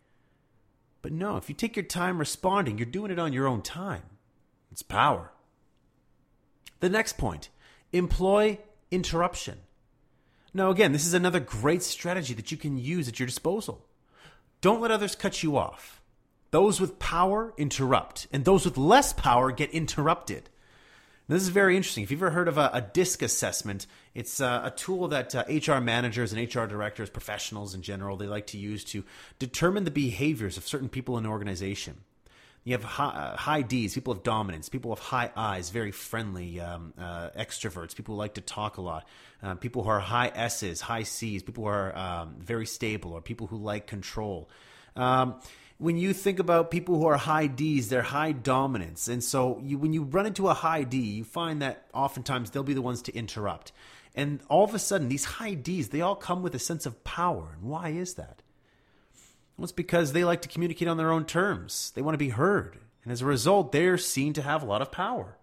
But 1.01 1.11
no, 1.11 1.35
if 1.35 1.49
you 1.49 1.55
take 1.55 1.75
your 1.75 1.83
time 1.83 2.17
responding, 2.19 2.77
you're 2.77 2.85
doing 2.85 3.11
it 3.11 3.19
on 3.19 3.33
your 3.33 3.47
own 3.47 3.61
time. 3.61 4.03
It's 4.71 4.81
power. 4.81 5.33
The 6.79 6.89
next 6.89 7.17
point: 7.17 7.49
employ 7.91 8.59
interruption. 8.89 9.59
Now, 10.53 10.69
again, 10.69 10.93
this 10.93 11.05
is 11.05 11.13
another 11.13 11.41
great 11.41 11.83
strategy 11.83 12.33
that 12.33 12.51
you 12.51 12.57
can 12.57 12.77
use 12.77 13.07
at 13.07 13.19
your 13.19 13.27
disposal. 13.27 13.85
Don't 14.61 14.81
let 14.81 14.91
others 14.91 15.15
cut 15.15 15.43
you 15.43 15.57
off. 15.57 16.01
Those 16.51 16.79
with 16.79 16.99
power 16.99 17.53
interrupt, 17.57 18.27
and 18.31 18.45
those 18.45 18.63
with 18.63 18.77
less 18.77 19.11
power 19.11 19.51
get 19.51 19.71
interrupted. 19.71 20.49
This 21.29 21.41
is 21.41 21.49
very 21.49 21.75
interesting. 21.75 22.03
If 22.03 22.11
you've 22.11 22.23
ever 22.23 22.31
heard 22.31 22.47
of 22.47 22.57
a, 22.57 22.69
a 22.73 22.81
DISC 22.81 23.21
assessment, 23.21 23.85
it's 24.15 24.39
uh, 24.39 24.61
a 24.63 24.71
tool 24.71 25.09
that 25.09 25.35
uh, 25.35 25.43
HR 25.49 25.81
managers 25.81 26.31
and 26.31 26.41
HR 26.41 26.65
directors, 26.65 27.09
professionals 27.09 27.75
in 27.75 27.81
general, 27.81 28.15
they 28.15 28.27
like 28.27 28.47
to 28.47 28.57
use 28.57 28.85
to 28.85 29.03
determine 29.37 29.83
the 29.83 29.91
behaviors 29.91 30.55
of 30.55 30.65
certain 30.65 30.87
people 30.87 31.17
in 31.17 31.25
an 31.25 31.31
organization. 31.31 31.97
You 32.63 32.73
have 32.73 32.83
high, 32.83 33.07
uh, 33.07 33.37
high 33.37 33.61
D's, 33.61 33.93
people 33.93 34.13
of 34.13 34.23
dominance, 34.23 34.69
people 34.69 34.93
of 34.93 34.99
high 34.99 35.31
I's, 35.35 35.69
very 35.69 35.91
friendly 35.91 36.61
um, 36.61 36.93
uh, 36.97 37.29
extroverts, 37.37 37.93
people 37.93 38.15
who 38.15 38.19
like 38.19 38.35
to 38.35 38.41
talk 38.41 38.77
a 38.77 38.81
lot, 38.81 39.05
uh, 39.43 39.55
people 39.55 39.83
who 39.83 39.89
are 39.89 39.99
high 39.99 40.31
S's, 40.33 40.79
high 40.79 41.03
C's, 41.03 41.43
people 41.43 41.65
who 41.65 41.69
are 41.69 41.97
um, 41.97 42.35
very 42.39 42.65
stable, 42.65 43.11
or 43.11 43.21
people 43.21 43.47
who 43.47 43.57
like 43.57 43.85
control. 43.85 44.49
Um, 44.95 45.41
when 45.77 45.97
you 45.97 46.13
think 46.13 46.39
about 46.39 46.71
people 46.71 46.97
who 46.97 47.05
are 47.05 47.17
high 47.17 47.47
D's, 47.47 47.89
they're 47.89 48.01
high 48.01 48.31
dominance. 48.31 49.07
And 49.07 49.23
so 49.23 49.59
you, 49.63 49.77
when 49.77 49.93
you 49.93 50.03
run 50.03 50.25
into 50.25 50.47
a 50.47 50.53
high 50.53 50.83
D, 50.83 50.97
you 50.97 51.23
find 51.23 51.61
that 51.61 51.85
oftentimes 51.93 52.49
they'll 52.49 52.63
be 52.63 52.73
the 52.73 52.81
ones 52.81 53.01
to 53.03 53.15
interrupt. 53.15 53.71
And 54.15 54.39
all 54.49 54.63
of 54.63 54.73
a 54.73 54.79
sudden, 54.79 55.09
these 55.09 55.25
high 55.25 55.53
D's, 55.53 55.89
they 55.89 56.01
all 56.01 56.15
come 56.15 56.41
with 56.41 56.55
a 56.55 56.59
sense 56.59 56.87
of 56.87 57.03
power. 57.03 57.51
And 57.53 57.69
why 57.69 57.89
is 57.89 58.15
that? 58.15 58.41
Well, 59.55 59.65
it's 59.65 59.71
because 59.71 60.13
they 60.13 60.23
like 60.23 60.41
to 60.41 60.47
communicate 60.47 60.87
on 60.87 60.97
their 60.97 61.11
own 61.11 61.25
terms. 61.25 61.91
They 61.95 62.01
want 62.01 62.15
to 62.15 62.19
be 62.19 62.29
heard. 62.29 62.79
And 63.03 63.11
as 63.11 63.21
a 63.21 63.25
result, 63.25 63.71
they're 63.71 63.97
seen 63.97 64.33
to 64.33 64.41
have 64.41 64.63
a 64.63 64.65
lot 64.65 64.81
of 64.81 64.91
power. 64.91 65.37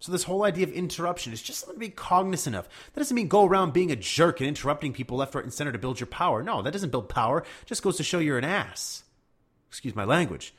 So 0.00 0.10
this 0.10 0.24
whole 0.24 0.44
idea 0.44 0.66
of 0.66 0.72
interruption 0.72 1.32
is 1.32 1.42
just 1.42 1.60
something 1.60 1.76
to 1.76 1.80
be 1.80 1.90
cognizant 1.90 2.56
of. 2.56 2.66
That 2.94 3.00
doesn't 3.00 3.14
mean 3.14 3.28
go 3.28 3.44
around 3.44 3.74
being 3.74 3.92
a 3.92 3.96
jerk 3.96 4.40
and 4.40 4.48
interrupting 4.48 4.94
people 4.94 5.18
left, 5.18 5.34
right, 5.34 5.44
and 5.44 5.52
center 5.52 5.72
to 5.72 5.78
build 5.78 6.00
your 6.00 6.06
power. 6.06 6.42
No, 6.42 6.62
that 6.62 6.72
doesn't 6.72 6.90
build 6.90 7.10
power. 7.10 7.40
It 7.40 7.66
just 7.66 7.82
goes 7.82 7.98
to 7.98 8.02
show 8.02 8.18
you're 8.18 8.38
an 8.38 8.44
ass. 8.44 9.04
Excuse 9.68 9.94
my 9.94 10.04
language. 10.04 10.54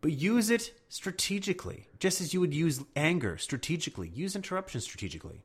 But 0.00 0.12
use 0.12 0.50
it 0.50 0.72
strategically, 0.88 1.86
just 2.00 2.20
as 2.20 2.34
you 2.34 2.40
would 2.40 2.52
use 2.52 2.82
anger 2.96 3.38
strategically. 3.38 4.08
Use 4.08 4.34
interruption 4.34 4.80
strategically. 4.80 5.42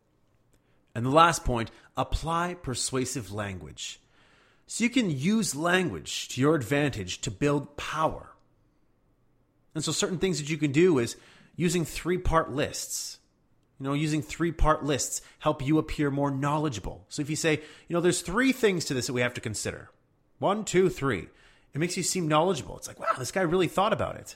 And 0.96 1.06
the 1.06 1.12
last 1.12 1.46
point, 1.46 1.70
apply 1.96 2.56
persuasive 2.56 3.32
language. 3.32 4.00
So 4.66 4.84
you 4.84 4.90
can 4.90 5.12
use 5.12 5.56
language 5.56 6.28
to 6.30 6.42
your 6.42 6.56
advantage 6.56 7.22
to 7.22 7.32
build 7.32 7.78
power. 7.78 8.32
And 9.76 9.84
so 9.84 9.92
certain 9.92 10.18
things 10.18 10.40
that 10.40 10.50
you 10.50 10.58
can 10.58 10.72
do 10.72 10.98
is 10.98 11.16
using 11.56 11.86
three 11.86 12.18
part 12.18 12.52
lists. 12.52 13.20
You 13.80 13.88
know, 13.88 13.94
using 13.94 14.22
three 14.22 14.52
part 14.52 14.84
lists 14.84 15.22
help 15.40 15.66
you 15.66 15.78
appear 15.78 16.12
more 16.12 16.30
knowledgeable. 16.30 17.06
So 17.10 17.22
if 17.22 17.30
you 17.30 17.36
say, 17.36 17.62
you 17.88 17.94
know, 17.94 18.02
there's 18.02 18.22
three 18.22 18.52
things 18.52 18.86
to 18.86 18.94
this 18.94 19.08
that 19.08 19.14
we 19.14 19.22
have 19.22 19.34
to 19.36 19.42
consider 19.42 19.90
one, 20.40 20.66
two, 20.66 20.90
three, 20.90 21.28
it 21.74 21.80
makes 21.80 21.98
you 21.98 22.04
seem 22.04 22.28
knowledgeable. 22.28 22.78
It's 22.78 22.88
like, 22.88 23.00
wow, 23.00 23.14
this 23.18 23.32
guy 23.32 23.42
really 23.42 23.68
thought 23.68 23.94
about 23.94 24.16
it. 24.16 24.36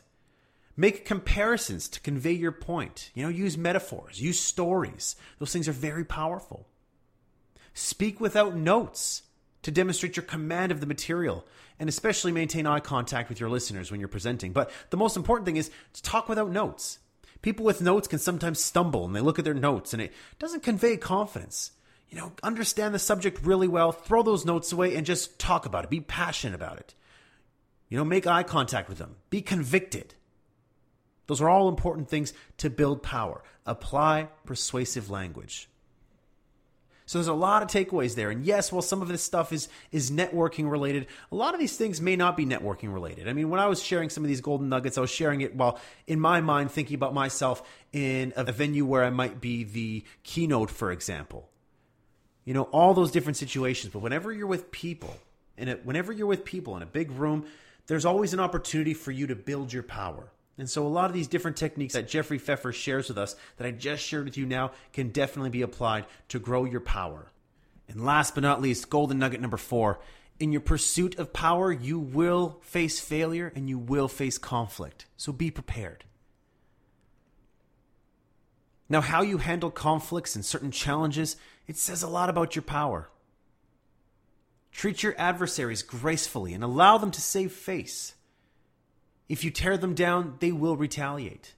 Make 0.78 1.06
comparisons 1.06 1.88
to 1.90 2.00
convey 2.02 2.34
your 2.34 2.52
point. 2.52 3.12
You 3.14 3.24
know, 3.24 3.30
use 3.30 3.58
metaphors, 3.58 4.22
use 4.22 4.40
stories. 4.40 5.16
Those 5.40 5.54
things 5.54 5.68
are 5.68 5.74
very 5.74 6.04
powerful. 6.04 6.68
Speak 7.74 8.20
without 8.20 8.56
notes 8.56 9.24
to 9.64 9.72
demonstrate 9.72 10.16
your 10.16 10.26
command 10.26 10.72
of 10.72 10.80
the 10.80 10.86
material 10.86 11.46
and 11.80 11.90
especially 11.90 12.32
maintain 12.32 12.68
eye 12.68 12.80
contact 12.80 13.30
with 13.30 13.40
your 13.40 13.50
listeners 13.50 13.92
when 13.92 14.00
you're 14.00 14.08
presenting. 14.08 14.54
But 14.54 14.72
the 14.92 14.98
most 14.98 15.18
important 15.18 15.46
thing 15.46 15.58
is 15.58 15.72
to 15.94 16.04
talk 16.04 16.30
without 16.30 16.52
notes. 16.52 17.00
People 17.46 17.64
with 17.64 17.80
notes 17.80 18.08
can 18.08 18.18
sometimes 18.18 18.60
stumble 18.60 19.06
and 19.06 19.16
they 19.16 19.20
look 19.20 19.38
at 19.38 19.46
their 19.46 19.54
notes 19.54 19.94
and 19.94 20.02
it 20.02 20.12
doesn't 20.40 20.64
convey 20.64 20.98
confidence. 20.98 21.74
You 22.10 22.18
know, 22.18 22.32
understand 22.42 22.96
the 22.96 22.98
subject 22.98 23.46
really 23.46 23.68
well, 23.68 23.92
throw 23.92 24.24
those 24.24 24.46
notes 24.46 24.72
away 24.72 24.96
and 24.96 25.06
just 25.06 25.38
talk 25.38 25.68
about 25.68 25.84
it. 25.84 25.92
Be 25.92 26.00
passionate 26.00 26.56
about 26.56 26.80
it. 26.80 26.96
You 27.88 28.00
know, 28.00 28.04
make 28.04 28.26
eye 28.26 28.42
contact 28.42 28.90
with 28.90 28.98
them. 28.98 29.18
Be 29.30 29.44
convicted. 29.44 30.16
Those 31.28 31.40
are 31.40 31.48
all 31.48 31.70
important 31.70 32.10
things 32.10 32.34
to 32.58 32.72
build 32.72 33.04
power. 33.04 33.44
Apply 33.68 34.30
persuasive 34.46 35.12
language. 35.12 35.70
So 37.06 37.20
there's 37.20 37.28
a 37.28 37.34
lot 37.34 37.62
of 37.62 37.70
takeaways 37.70 38.16
there. 38.16 38.32
And 38.32 38.44
yes, 38.44 38.72
while 38.72 38.82
some 38.82 39.02
of 39.02 39.08
this 39.08 39.24
stuff 39.24 39.54
is 39.54 39.68
is 39.92 40.10
networking 40.10 40.70
related, 40.70 41.06
a 41.32 41.36
lot 41.36 41.54
of 41.54 41.60
these 41.60 41.78
things 41.78 42.02
may 42.02 42.16
not 42.16 42.36
be 42.36 42.46
networking 42.46 42.92
related. 42.94 43.28
I 43.28 43.34
mean, 43.34 43.50
when 43.50 43.60
I 43.60 43.68
was 43.68 43.82
sharing 43.82 44.10
some 44.10 44.24
of 44.24 44.28
these 44.28 44.42
golden 44.42 44.70
nuggets, 44.70 44.98
I 44.98 45.02
was 45.02 45.12
sharing 45.12 45.42
it 45.42 45.56
while 45.56 45.80
in 46.08 46.20
my 46.20 46.42
mind 46.42 46.72
thinking 46.72 46.96
about 46.96 47.14
myself 47.14 47.62
in 47.94 48.34
a 48.36 48.52
venue 48.52 48.86
where 48.86 49.04
I 49.04 49.12
might 49.12 49.40
be 49.40 49.64
the 49.64 50.04
keynote, 50.24 50.72
for 50.72 50.92
example. 50.92 51.48
You 52.44 52.54
know, 52.54 52.64
all 52.64 52.94
those 52.94 53.12
different 53.12 53.38
situations. 53.38 53.94
But 53.94 54.00
whenever 54.00 54.32
you're 54.32 54.48
with 54.48 54.72
people, 54.72 55.16
and 55.58 55.80
whenever 55.84 56.12
you're 56.12 56.28
with 56.28 56.44
people 56.44 56.76
in 56.76 56.84
a 56.84 56.88
big 56.88 57.12
room, 57.12 57.46
there's 57.88 58.06
always 58.06 58.34
an 58.34 58.40
opportunity 58.40 58.94
for 58.94 59.12
you 59.12 59.28
to 59.28 59.36
build 59.36 59.72
your 59.72 59.84
power. 59.84 60.32
And 60.58 60.70
so, 60.70 60.86
a 60.86 60.88
lot 60.88 61.10
of 61.10 61.14
these 61.14 61.28
different 61.28 61.58
techniques 61.58 61.96
that 61.96 62.08
Jeffrey 62.08 62.38
Pfeffer 62.38 62.72
shares 62.72 63.10
with 63.10 63.18
us, 63.18 63.36
that 63.58 63.68
I 63.68 63.72
just 63.72 64.04
shared 64.04 64.26
with 64.26 64.38
you 64.38 64.46
now, 64.46 64.72
can 64.94 65.10
definitely 65.10 65.50
be 65.50 65.62
applied 65.62 66.06
to 66.30 66.40
grow 66.40 66.64
your 66.64 66.80
power. 66.80 67.32
And 67.90 68.06
last 68.06 68.36
but 68.36 68.42
not 68.42 68.62
least, 68.62 68.90
golden 68.90 69.20
nugget 69.20 69.42
number 69.42 69.58
four 69.58 70.00
in 70.40 70.52
your 70.52 70.62
pursuit 70.62 71.18
of 71.18 71.32
power, 71.32 71.72
you 71.72 71.98
will 71.98 72.60
face 72.62 73.00
failure 73.00 73.52
and 73.56 73.70
you 73.70 73.78
will 73.78 74.08
face 74.08 74.38
conflict. 74.38 75.06
So, 75.18 75.32
be 75.32 75.52
prepared. 75.52 76.06
Now, 78.88 79.02
how 79.02 79.22
you 79.24 79.40
handle 79.40 79.72
conflicts 79.72 80.36
and 80.36 80.46
certain 80.46 80.72
challenges, 80.72 81.38
it 81.68 81.78
says 81.78 82.04
a 82.04 82.08
lot 82.08 82.30
about 82.30 82.56
your 82.56 82.64
power. 82.64 83.10
Treat 84.72 85.04
your 85.04 85.16
adversaries 85.18 85.82
gracefully 85.82 86.54
and 86.54 86.64
allow 86.64 86.98
them 86.98 87.12
to 87.12 87.22
save 87.22 87.52
face. 87.52 88.14
If 89.28 89.44
you 89.44 89.52
tear 89.52 89.78
them 89.78 89.96
down, 89.96 90.36
they 90.40 90.52
will 90.52 90.78
retaliate. 90.78 91.56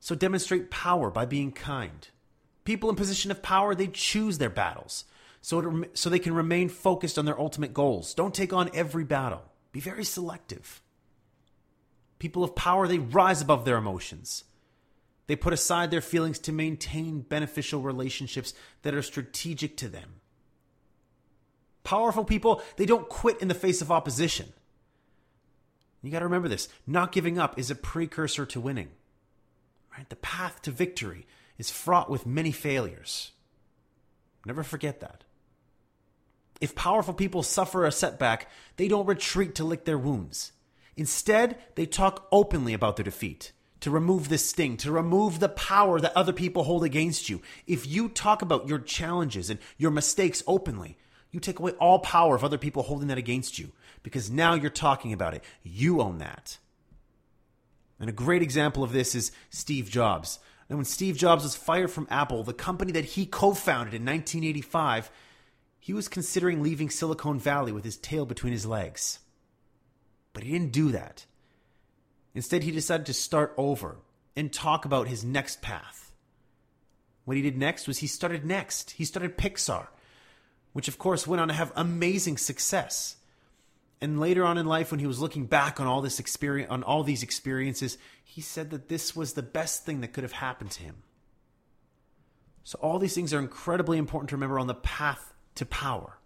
So 0.00 0.14
demonstrate 0.14 0.70
power 0.70 1.10
by 1.10 1.26
being 1.26 1.52
kind. 1.52 2.08
People 2.64 2.90
in 2.90 2.96
position 2.96 3.30
of 3.30 3.42
power, 3.42 3.74
they 3.74 3.86
choose 3.86 4.38
their 4.38 4.50
battles 4.50 5.04
so, 5.42 5.58
it, 5.58 5.98
so 5.98 6.10
they 6.10 6.18
can 6.18 6.34
remain 6.34 6.68
focused 6.68 7.18
on 7.18 7.24
their 7.24 7.38
ultimate 7.38 7.72
goals. 7.72 8.14
Don't 8.14 8.34
take 8.34 8.52
on 8.52 8.70
every 8.74 9.04
battle. 9.04 9.42
Be 9.72 9.80
very 9.80 10.04
selective. 10.04 10.82
People 12.18 12.44
of 12.44 12.54
power, 12.54 12.86
they 12.86 12.98
rise 12.98 13.40
above 13.40 13.64
their 13.64 13.78
emotions. 13.78 14.44
They 15.26 15.36
put 15.36 15.52
aside 15.52 15.90
their 15.90 16.00
feelings 16.00 16.38
to 16.40 16.52
maintain 16.52 17.20
beneficial 17.20 17.80
relationships 17.80 18.52
that 18.82 18.94
are 18.94 19.02
strategic 19.02 19.76
to 19.78 19.88
them. 19.88 20.20
Powerful 21.84 22.24
people, 22.24 22.60
they 22.76 22.84
don't 22.84 23.08
quit 23.08 23.40
in 23.40 23.48
the 23.48 23.54
face 23.54 23.80
of 23.80 23.90
opposition. 23.90 24.52
You 26.02 26.10
got 26.10 26.20
to 26.20 26.24
remember 26.26 26.48
this 26.48 26.68
not 26.86 27.12
giving 27.12 27.38
up 27.38 27.58
is 27.58 27.70
a 27.70 27.74
precursor 27.74 28.46
to 28.46 28.60
winning. 28.60 28.88
Right? 29.96 30.08
The 30.08 30.16
path 30.16 30.62
to 30.62 30.70
victory 30.70 31.26
is 31.58 31.70
fraught 31.70 32.08
with 32.08 32.26
many 32.26 32.52
failures. 32.52 33.32
Never 34.46 34.62
forget 34.62 35.00
that. 35.00 35.24
If 36.60 36.74
powerful 36.74 37.14
people 37.14 37.42
suffer 37.42 37.84
a 37.84 37.92
setback, 37.92 38.48
they 38.76 38.88
don't 38.88 39.06
retreat 39.06 39.54
to 39.56 39.64
lick 39.64 39.84
their 39.84 39.98
wounds. 39.98 40.52
Instead, 40.96 41.58
they 41.74 41.86
talk 41.86 42.26
openly 42.30 42.74
about 42.74 42.96
their 42.96 43.04
defeat 43.04 43.52
to 43.80 43.90
remove 43.90 44.28
the 44.28 44.36
sting, 44.36 44.76
to 44.76 44.92
remove 44.92 45.40
the 45.40 45.48
power 45.48 46.00
that 46.00 46.16
other 46.16 46.34
people 46.34 46.64
hold 46.64 46.84
against 46.84 47.30
you. 47.30 47.40
If 47.66 47.86
you 47.86 48.10
talk 48.10 48.42
about 48.42 48.68
your 48.68 48.78
challenges 48.78 49.48
and 49.48 49.58
your 49.78 49.90
mistakes 49.90 50.42
openly, 50.46 50.98
you 51.30 51.40
take 51.40 51.58
away 51.58 51.72
all 51.72 52.00
power 52.00 52.34
of 52.34 52.44
other 52.44 52.58
people 52.58 52.82
holding 52.82 53.08
that 53.08 53.16
against 53.18 53.58
you 53.58 53.72
because 54.02 54.30
now 54.30 54.54
you're 54.54 54.70
talking 54.70 55.12
about 55.12 55.34
it. 55.34 55.44
You 55.62 56.00
own 56.00 56.18
that. 56.18 56.58
And 57.98 58.08
a 58.08 58.12
great 58.12 58.42
example 58.42 58.82
of 58.82 58.92
this 58.92 59.14
is 59.14 59.32
Steve 59.50 59.90
Jobs. 59.90 60.38
And 60.68 60.78
when 60.78 60.86
Steve 60.86 61.16
Jobs 61.16 61.42
was 61.42 61.56
fired 61.56 61.90
from 61.90 62.06
Apple, 62.10 62.44
the 62.44 62.52
company 62.52 62.92
that 62.92 63.04
he 63.04 63.26
co 63.26 63.52
founded 63.52 63.92
in 63.92 64.02
1985, 64.02 65.10
he 65.78 65.92
was 65.92 66.08
considering 66.08 66.62
leaving 66.62 66.88
Silicon 66.88 67.38
Valley 67.38 67.72
with 67.72 67.84
his 67.84 67.96
tail 67.96 68.24
between 68.24 68.52
his 68.52 68.66
legs. 68.66 69.18
But 70.32 70.44
he 70.44 70.52
didn't 70.52 70.72
do 70.72 70.92
that. 70.92 71.26
Instead, 72.34 72.62
he 72.62 72.70
decided 72.70 73.06
to 73.06 73.14
start 73.14 73.52
over 73.56 73.96
and 74.36 74.52
talk 74.52 74.84
about 74.84 75.08
his 75.08 75.24
next 75.24 75.60
path. 75.60 76.12
What 77.24 77.36
he 77.36 77.42
did 77.42 77.58
next 77.58 77.86
was 77.86 77.98
he 77.98 78.06
started 78.06 78.44
Next. 78.44 78.92
He 78.92 79.04
started 79.04 79.36
Pixar, 79.36 79.88
which 80.72 80.88
of 80.88 80.98
course 80.98 81.26
went 81.26 81.40
on 81.40 81.48
to 81.48 81.54
have 81.54 81.72
amazing 81.74 82.38
success. 82.38 83.16
And 84.00 84.18
later 84.18 84.44
on 84.44 84.56
in 84.56 84.66
life, 84.66 84.90
when 84.90 85.00
he 85.00 85.06
was 85.06 85.20
looking 85.20 85.46
back 85.46 85.78
on 85.78 85.86
all 85.86 86.00
this 86.00 86.20
experience, 86.20 86.70
on 86.70 86.82
all 86.82 87.02
these 87.02 87.22
experiences, 87.22 87.98
he 88.24 88.40
said 88.40 88.70
that 88.70 88.88
this 88.88 89.14
was 89.14 89.34
the 89.34 89.42
best 89.42 89.84
thing 89.84 90.00
that 90.00 90.12
could 90.12 90.24
have 90.24 90.32
happened 90.32 90.70
to 90.72 90.82
him. 90.82 91.02
So 92.64 92.78
all 92.80 92.98
these 92.98 93.14
things 93.14 93.34
are 93.34 93.38
incredibly 93.38 93.98
important 93.98 94.30
to 94.30 94.36
remember 94.36 94.58
on 94.58 94.68
the 94.68 94.74
path 94.74 95.34
to 95.56 95.66
power. 95.66 96.18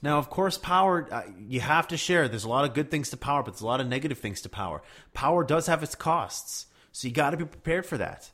Now, 0.00 0.18
of 0.18 0.30
course, 0.30 0.58
power, 0.58 1.08
uh, 1.10 1.22
you 1.48 1.60
have 1.60 1.88
to 1.88 1.96
share. 1.96 2.28
There's 2.28 2.44
a 2.44 2.48
lot 2.48 2.64
of 2.64 2.74
good 2.74 2.90
things 2.90 3.10
to 3.10 3.16
power, 3.16 3.42
but 3.42 3.52
there's 3.52 3.62
a 3.62 3.66
lot 3.66 3.80
of 3.80 3.88
negative 3.88 4.18
things 4.18 4.42
to 4.42 4.48
power. 4.48 4.82
Power 5.14 5.44
does 5.44 5.66
have 5.66 5.82
its 5.82 5.94
costs. 5.94 6.66
So 6.92 7.08
you 7.08 7.14
got 7.14 7.30
to 7.30 7.36
be 7.36 7.44
prepared 7.44 7.86
for 7.86 7.98
that. 7.98 8.30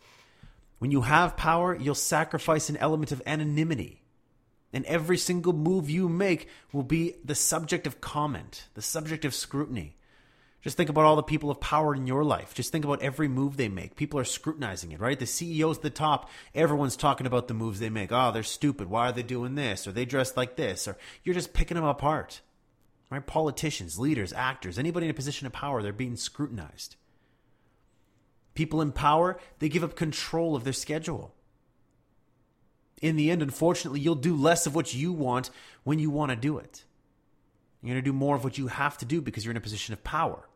When 0.79 0.91
you 0.91 1.03
have 1.03 1.37
power, 1.37 1.75
you'll 1.75 1.95
sacrifice 1.95 2.71
an 2.71 2.77
element 2.77 3.13
of 3.13 3.23
anonymity 3.25 4.00
and 4.73 4.85
every 4.87 5.19
single 5.19 5.53
move 5.53 5.91
you 5.91 6.09
make 6.09 6.49
will 6.73 6.83
be 6.83 7.17
the 7.25 7.35
subject 7.35 7.87
of 7.87 8.01
comment, 8.01 8.69
the 8.75 8.83
subject 8.83 9.25
of 9.25 9.35
scrutiny. 9.35 9.97
Just 10.63 10.77
think 10.77 10.91
about 10.91 11.07
all 11.07 11.17
the 11.17 11.23
people 11.23 11.51
of 11.51 11.59
power 11.59 11.95
in 11.95 12.07
your 12.07 12.23
life. 12.23 12.53
Just 12.53 12.71
think 12.71 12.85
about 12.85 13.03
every 13.03 13.29
move 13.29 13.57
they 13.57 13.69
make. 13.69 13.97
People 13.97 14.21
are 14.21 14.25
scrutinizing 14.25 14.93
it, 14.93 15.01
right? 15.01 15.19
The 15.19 15.27
CEOs 15.27 15.79
at 15.79 15.83
the 15.83 15.91
top, 15.91 16.29
everyone's 16.55 16.97
talking 16.97 17.27
about 17.27 17.49
the 17.49 17.55
moves 17.55 17.81
they 17.81 17.89
make. 17.89 18.13
Oh, 18.13 18.31
they're 18.31 18.43
stupid. 18.43 18.91
Why 18.91 19.09
are 19.09 19.13
they 19.13 19.23
doing 19.23 19.55
this? 19.55 19.87
Or 19.87 19.93
they 19.93 20.05
dress 20.05 20.37
like 20.37 20.57
this? 20.57 20.87
Or 20.87 20.99
you're 21.25 21.35
just 21.35 21.55
picking 21.55 21.77
them 21.77 21.85
apart. 21.85 22.43
Right? 23.09 23.27
Politicians, 23.27 23.99
leaders, 23.99 24.35
actors, 24.35 24.79
anybody 24.79 25.07
in 25.07 25.11
a 25.11 25.15
position 25.15 25.47
of 25.47 25.53
power, 25.53 25.83
they're 25.83 25.93
being 25.95 26.17
scrutinized. 26.17 26.97
People 28.53 28.83
in 28.83 28.93
power, 28.93 29.41
they 29.61 29.71
give 29.71 29.83
up 29.83 29.97
control 29.97 30.55
of 30.55 30.65
their 30.65 30.75
schedule 30.75 31.35
in 33.01 33.17
the 33.17 33.31
end, 33.31 33.43
unfortunately, 33.43 34.01
you'll 34.01 34.15
do 34.15 34.37
less 34.37 34.67
of 34.67 34.75
what 34.75 34.95
you 34.95 35.13
want 35.13 35.51
when 35.85 35.99
you 35.99 36.11
want 36.11 36.31
to 36.31 36.37
do 36.37 36.59
it. 36.59 36.85
You're 37.83 37.95
going 37.95 38.05
to 38.05 38.11
do 38.11 38.13
more 38.13 38.37
of 38.37 38.45
what 38.45 38.59
you 38.59 38.67
have 38.67 38.99
to 38.99 39.07
do 39.07 39.21
because 39.21 39.45
you're 39.45 39.53
in 39.53 39.57
a 39.57 39.61
position 39.61 39.95
of 39.95 40.05
power. 40.05 40.47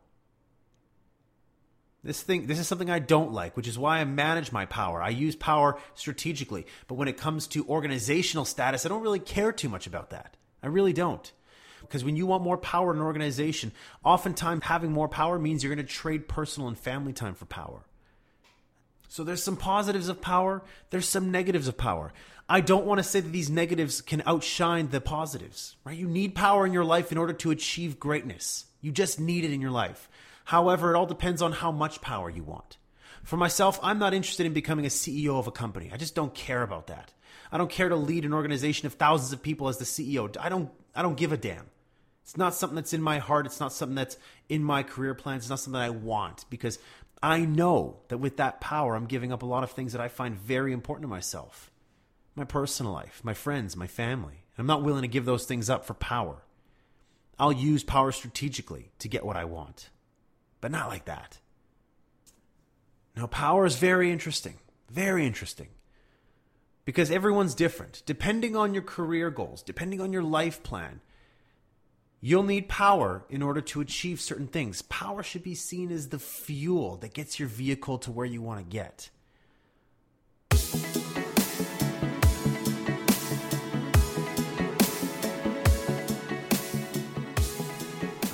This 2.02 2.22
thing, 2.22 2.46
this 2.46 2.58
is 2.58 2.68
something 2.68 2.90
I 2.90 2.98
don't 2.98 3.32
like, 3.32 3.56
which 3.56 3.66
is 3.66 3.78
why 3.78 3.98
I 3.98 4.04
manage 4.04 4.52
my 4.52 4.66
power. 4.66 5.02
I 5.02 5.08
use 5.08 5.34
power 5.34 5.78
strategically. 5.94 6.66
But 6.86 6.96
when 6.96 7.08
it 7.08 7.16
comes 7.16 7.46
to 7.48 7.66
organizational 7.66 8.44
status, 8.44 8.84
I 8.84 8.90
don't 8.90 9.02
really 9.02 9.18
care 9.18 9.52
too 9.52 9.70
much 9.70 9.86
about 9.86 10.10
that. 10.10 10.36
I 10.62 10.66
really 10.66 10.92
don't. 10.92 11.32
Because 11.80 12.04
when 12.04 12.16
you 12.16 12.26
want 12.26 12.42
more 12.42 12.58
power 12.58 12.90
in 12.92 12.98
an 12.98 13.04
organization, 13.04 13.72
oftentimes 14.04 14.64
having 14.64 14.92
more 14.92 15.08
power 15.08 15.38
means 15.38 15.62
you're 15.62 15.74
going 15.74 15.86
to 15.86 15.92
trade 15.92 16.28
personal 16.28 16.68
and 16.68 16.78
family 16.78 17.14
time 17.14 17.34
for 17.34 17.46
power. 17.46 17.86
So 19.14 19.22
there's 19.22 19.44
some 19.44 19.56
positives 19.56 20.08
of 20.08 20.20
power, 20.20 20.64
there's 20.90 21.08
some 21.08 21.30
negatives 21.30 21.68
of 21.68 21.78
power. 21.78 22.12
I 22.48 22.60
don't 22.60 22.84
want 22.84 22.98
to 22.98 23.04
say 23.04 23.20
that 23.20 23.30
these 23.30 23.48
negatives 23.48 24.00
can 24.00 24.24
outshine 24.26 24.88
the 24.88 25.00
positives, 25.00 25.76
right? 25.84 25.96
You 25.96 26.08
need 26.08 26.34
power 26.34 26.66
in 26.66 26.72
your 26.72 26.84
life 26.84 27.12
in 27.12 27.18
order 27.18 27.32
to 27.32 27.52
achieve 27.52 28.00
greatness. 28.00 28.64
You 28.80 28.90
just 28.90 29.20
need 29.20 29.44
it 29.44 29.52
in 29.52 29.60
your 29.60 29.70
life. 29.70 30.08
However, 30.46 30.92
it 30.92 30.96
all 30.96 31.06
depends 31.06 31.42
on 31.42 31.52
how 31.52 31.70
much 31.70 32.00
power 32.00 32.28
you 32.28 32.42
want. 32.42 32.76
For 33.22 33.36
myself, 33.36 33.78
I'm 33.84 34.00
not 34.00 34.14
interested 34.14 34.46
in 34.46 34.52
becoming 34.52 34.84
a 34.84 34.88
CEO 34.88 35.38
of 35.38 35.46
a 35.46 35.52
company. 35.52 35.92
I 35.92 35.96
just 35.96 36.16
don't 36.16 36.34
care 36.34 36.64
about 36.64 36.88
that. 36.88 37.12
I 37.52 37.56
don't 37.56 37.70
care 37.70 37.90
to 37.90 37.94
lead 37.94 38.24
an 38.24 38.34
organization 38.34 38.86
of 38.88 38.94
thousands 38.94 39.32
of 39.32 39.44
people 39.44 39.68
as 39.68 39.78
the 39.78 39.84
CEO. 39.84 40.36
I 40.40 40.48
don't 40.48 40.72
I 40.92 41.02
don't 41.02 41.16
give 41.16 41.30
a 41.30 41.36
damn. 41.36 41.66
It's 42.24 42.38
not 42.38 42.54
something 42.54 42.74
that's 42.74 42.94
in 42.94 43.02
my 43.02 43.18
heart. 43.18 43.44
It's 43.44 43.60
not 43.60 43.72
something 43.72 43.94
that's 43.94 44.16
in 44.48 44.64
my 44.64 44.82
career 44.82 45.14
plans. 45.14 45.44
It's 45.44 45.50
not 45.50 45.60
something 45.60 45.78
that 45.78 45.84
I 45.84 45.90
want 45.90 46.46
because 46.48 46.78
I 47.24 47.44
know 47.44 48.00
that 48.08 48.18
with 48.18 48.36
that 48.36 48.60
power, 48.60 48.94
I'm 48.94 49.06
giving 49.06 49.32
up 49.32 49.42
a 49.42 49.46
lot 49.46 49.62
of 49.64 49.70
things 49.70 49.92
that 49.92 50.00
I 50.00 50.08
find 50.08 50.36
very 50.36 50.72
important 50.72 51.04
to 51.04 51.08
myself 51.08 51.70
my 52.36 52.44
personal 52.44 52.92
life, 52.92 53.20
my 53.22 53.34
friends, 53.34 53.76
my 53.76 53.86
family. 53.86 54.44
I'm 54.58 54.66
not 54.66 54.82
willing 54.82 55.02
to 55.02 55.08
give 55.08 55.24
those 55.24 55.46
things 55.46 55.70
up 55.70 55.84
for 55.84 55.94
power. 55.94 56.42
I'll 57.38 57.52
use 57.52 57.84
power 57.84 58.12
strategically 58.12 58.90
to 58.98 59.08
get 59.08 59.24
what 59.24 59.36
I 59.36 59.44
want, 59.44 59.90
but 60.60 60.70
not 60.70 60.88
like 60.88 61.04
that. 61.04 61.38
Now, 63.16 63.26
power 63.26 63.64
is 63.64 63.76
very 63.76 64.10
interesting, 64.10 64.58
very 64.90 65.26
interesting. 65.26 65.68
Because 66.84 67.10
everyone's 67.10 67.54
different. 67.54 68.02
Depending 68.04 68.56
on 68.56 68.74
your 68.74 68.82
career 68.82 69.30
goals, 69.30 69.62
depending 69.62 70.00
on 70.00 70.12
your 70.12 70.22
life 70.22 70.62
plan, 70.62 71.00
you'll 72.24 72.42
need 72.42 72.66
power 72.70 73.22
in 73.28 73.42
order 73.42 73.60
to 73.60 73.82
achieve 73.82 74.18
certain 74.18 74.46
things. 74.46 74.80
Power 74.80 75.22
should 75.22 75.42
be 75.42 75.54
seen 75.54 75.92
as 75.92 76.08
the 76.08 76.18
fuel 76.18 76.96
that 76.96 77.12
gets 77.12 77.38
your 77.38 77.48
vehicle 77.48 77.98
to 77.98 78.10
where 78.10 78.24
you 78.24 78.40
want 78.40 78.58
to 78.58 78.64
get. 78.64 79.10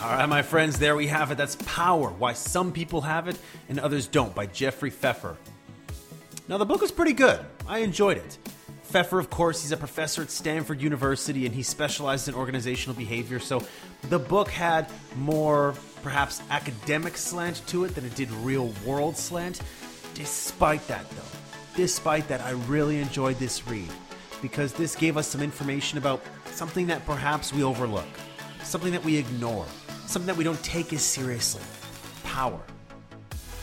All 0.00 0.16
right, 0.16 0.28
my 0.28 0.42
friends, 0.42 0.78
there 0.78 0.94
we 0.94 1.08
have 1.08 1.32
it. 1.32 1.36
That's 1.36 1.56
Power 1.66 2.10
Why 2.10 2.32
Some 2.32 2.70
People 2.70 3.00
Have 3.00 3.26
It 3.26 3.36
and 3.68 3.80
Others 3.80 4.06
Don't 4.06 4.32
by 4.36 4.46
Jeffrey 4.46 4.90
Pfeffer. 4.90 5.36
Now, 6.46 6.58
the 6.58 6.64
book 6.64 6.80
was 6.80 6.92
pretty 6.92 7.12
good. 7.12 7.40
I 7.66 7.78
enjoyed 7.80 8.18
it. 8.18 8.38
Pfeffer, 8.90 9.20
of 9.20 9.30
course, 9.30 9.62
he's 9.62 9.70
a 9.70 9.76
professor 9.76 10.20
at 10.20 10.32
Stanford 10.32 10.82
University 10.82 11.46
and 11.46 11.54
he 11.54 11.62
specialized 11.62 12.26
in 12.26 12.34
organizational 12.34 12.96
behavior. 12.96 13.38
So 13.38 13.62
the 14.08 14.18
book 14.18 14.48
had 14.48 14.90
more, 15.16 15.74
perhaps, 16.02 16.42
academic 16.50 17.16
slant 17.16 17.62
to 17.68 17.84
it 17.84 17.94
than 17.94 18.04
it 18.04 18.16
did 18.16 18.28
real 18.32 18.74
world 18.84 19.16
slant. 19.16 19.60
Despite 20.14 20.84
that, 20.88 21.08
though, 21.10 21.38
despite 21.76 22.26
that, 22.26 22.40
I 22.40 22.50
really 22.50 22.98
enjoyed 22.98 23.38
this 23.38 23.64
read 23.68 23.88
because 24.42 24.72
this 24.72 24.96
gave 24.96 25.16
us 25.16 25.28
some 25.28 25.40
information 25.40 25.96
about 25.96 26.20
something 26.46 26.88
that 26.88 27.06
perhaps 27.06 27.52
we 27.52 27.62
overlook, 27.62 28.08
something 28.64 28.90
that 28.90 29.04
we 29.04 29.16
ignore, 29.16 29.66
something 30.06 30.26
that 30.26 30.36
we 30.36 30.42
don't 30.42 30.62
take 30.64 30.92
as 30.92 31.02
seriously 31.02 31.62
power. 32.24 32.60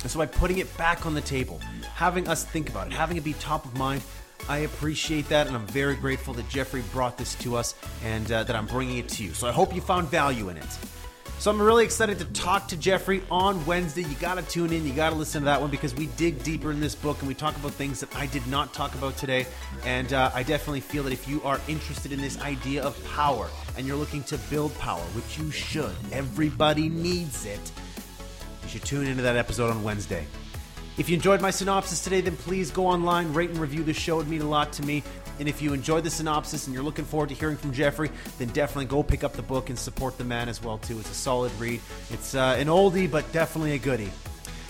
And 0.03 0.09
so 0.09 0.19
by 0.19 0.25
putting 0.25 0.59
it 0.59 0.77
back 0.77 1.05
on 1.05 1.13
the 1.13 1.21
table, 1.21 1.59
having 1.95 2.29
us 2.29 2.45
think 2.45 2.69
about 2.69 2.87
it, 2.87 2.93
having 2.93 3.17
it 3.17 3.25
be 3.25 3.33
top 3.33 3.65
of 3.65 3.77
mind, 3.77 4.01
I 4.49 4.59
appreciate 4.59 5.27
that, 5.29 5.47
and 5.47 5.55
I'm 5.55 5.67
very 5.67 5.95
grateful 5.95 6.33
that 6.35 6.47
Jeffrey 6.49 6.83
brought 6.93 7.17
this 7.17 7.35
to 7.35 7.55
us 7.55 7.75
and 8.03 8.31
uh, 8.31 8.43
that 8.43 8.55
I'm 8.55 8.65
bringing 8.65 8.97
it 8.97 9.09
to 9.09 9.23
you. 9.23 9.33
So 9.33 9.47
I 9.47 9.51
hope 9.51 9.75
you 9.75 9.81
found 9.81 10.07
value 10.09 10.49
in 10.49 10.57
it. 10.57 10.77
So 11.39 11.51
I'm 11.51 11.61
really 11.61 11.85
excited 11.85 12.17
to 12.17 12.25
talk 12.25 12.67
to 12.69 12.77
Jeffrey 12.77 13.21
on 13.29 13.63
Wednesday. 13.67 14.01
You 14.01 14.15
got 14.15 14.35
to 14.35 14.41
tune 14.41 14.73
in, 14.73 14.87
you 14.87 14.93
got 14.93 15.11
to 15.11 15.15
listen 15.15 15.41
to 15.41 15.45
that 15.45 15.61
one 15.61 15.69
because 15.69 15.93
we 15.93 16.07
dig 16.17 16.41
deeper 16.41 16.71
in 16.71 16.79
this 16.79 16.95
book 16.95 17.19
and 17.19 17.27
we 17.27 17.35
talk 17.35 17.55
about 17.57 17.73
things 17.73 17.99
that 17.99 18.15
I 18.15 18.25
did 18.25 18.47
not 18.47 18.73
talk 18.73 18.95
about 18.95 19.17
today. 19.17 19.45
And 19.85 20.13
uh, 20.13 20.31
I 20.33 20.41
definitely 20.41 20.79
feel 20.79 21.03
that 21.03 21.13
if 21.13 21.27
you 21.27 21.39
are 21.43 21.61
interested 21.67 22.11
in 22.11 22.21
this 22.21 22.41
idea 22.41 22.81
of 22.81 23.01
power 23.05 23.49
and 23.77 23.85
you're 23.85 23.97
looking 23.97 24.23
to 24.23 24.37
build 24.49 24.73
power, 24.79 25.03
which 25.13 25.37
you 25.37 25.51
should, 25.51 25.95
everybody 26.11 26.89
needs 26.89 27.45
it, 27.45 27.71
you 28.63 28.69
should 28.69 28.83
tune 28.83 29.05
into 29.05 29.21
that 29.21 29.35
episode 29.35 29.69
on 29.69 29.83
Wednesday. 29.83 30.25
If 30.97 31.09
you 31.09 31.15
enjoyed 31.15 31.41
my 31.41 31.51
synopsis 31.51 32.03
today, 32.03 32.21
then 32.21 32.35
please 32.35 32.71
go 32.71 32.87
online, 32.87 33.31
rate 33.31 33.51
and 33.51 33.59
review 33.59 33.83
the 33.83 33.93
show. 33.93 34.15
It 34.15 34.23
would 34.23 34.29
mean 34.29 34.41
a 34.41 34.49
lot 34.49 34.73
to 34.73 34.83
me. 34.83 35.03
And 35.39 35.47
if 35.47 35.61
you 35.61 35.73
enjoyed 35.73 36.03
the 36.03 36.09
synopsis 36.09 36.65
and 36.65 36.73
you're 36.73 36.83
looking 36.83 37.05
forward 37.05 37.29
to 37.29 37.35
hearing 37.35 37.55
from 37.55 37.71
Jeffrey, 37.71 38.09
then 38.39 38.47
definitely 38.49 38.85
go 38.85 39.03
pick 39.03 39.23
up 39.23 39.33
the 39.33 39.43
book 39.43 39.69
and 39.69 39.77
support 39.77 40.17
the 40.17 40.23
man 40.23 40.49
as 40.49 40.63
well 40.63 40.79
too. 40.79 40.97
It's 40.99 41.11
a 41.11 41.13
solid 41.13 41.51
read. 41.59 41.81
It's 42.09 42.33
uh, 42.33 42.55
an 42.57 42.65
oldie, 42.67 43.09
but 43.09 43.31
definitely 43.31 43.73
a 43.73 43.77
goodie. 43.77 44.09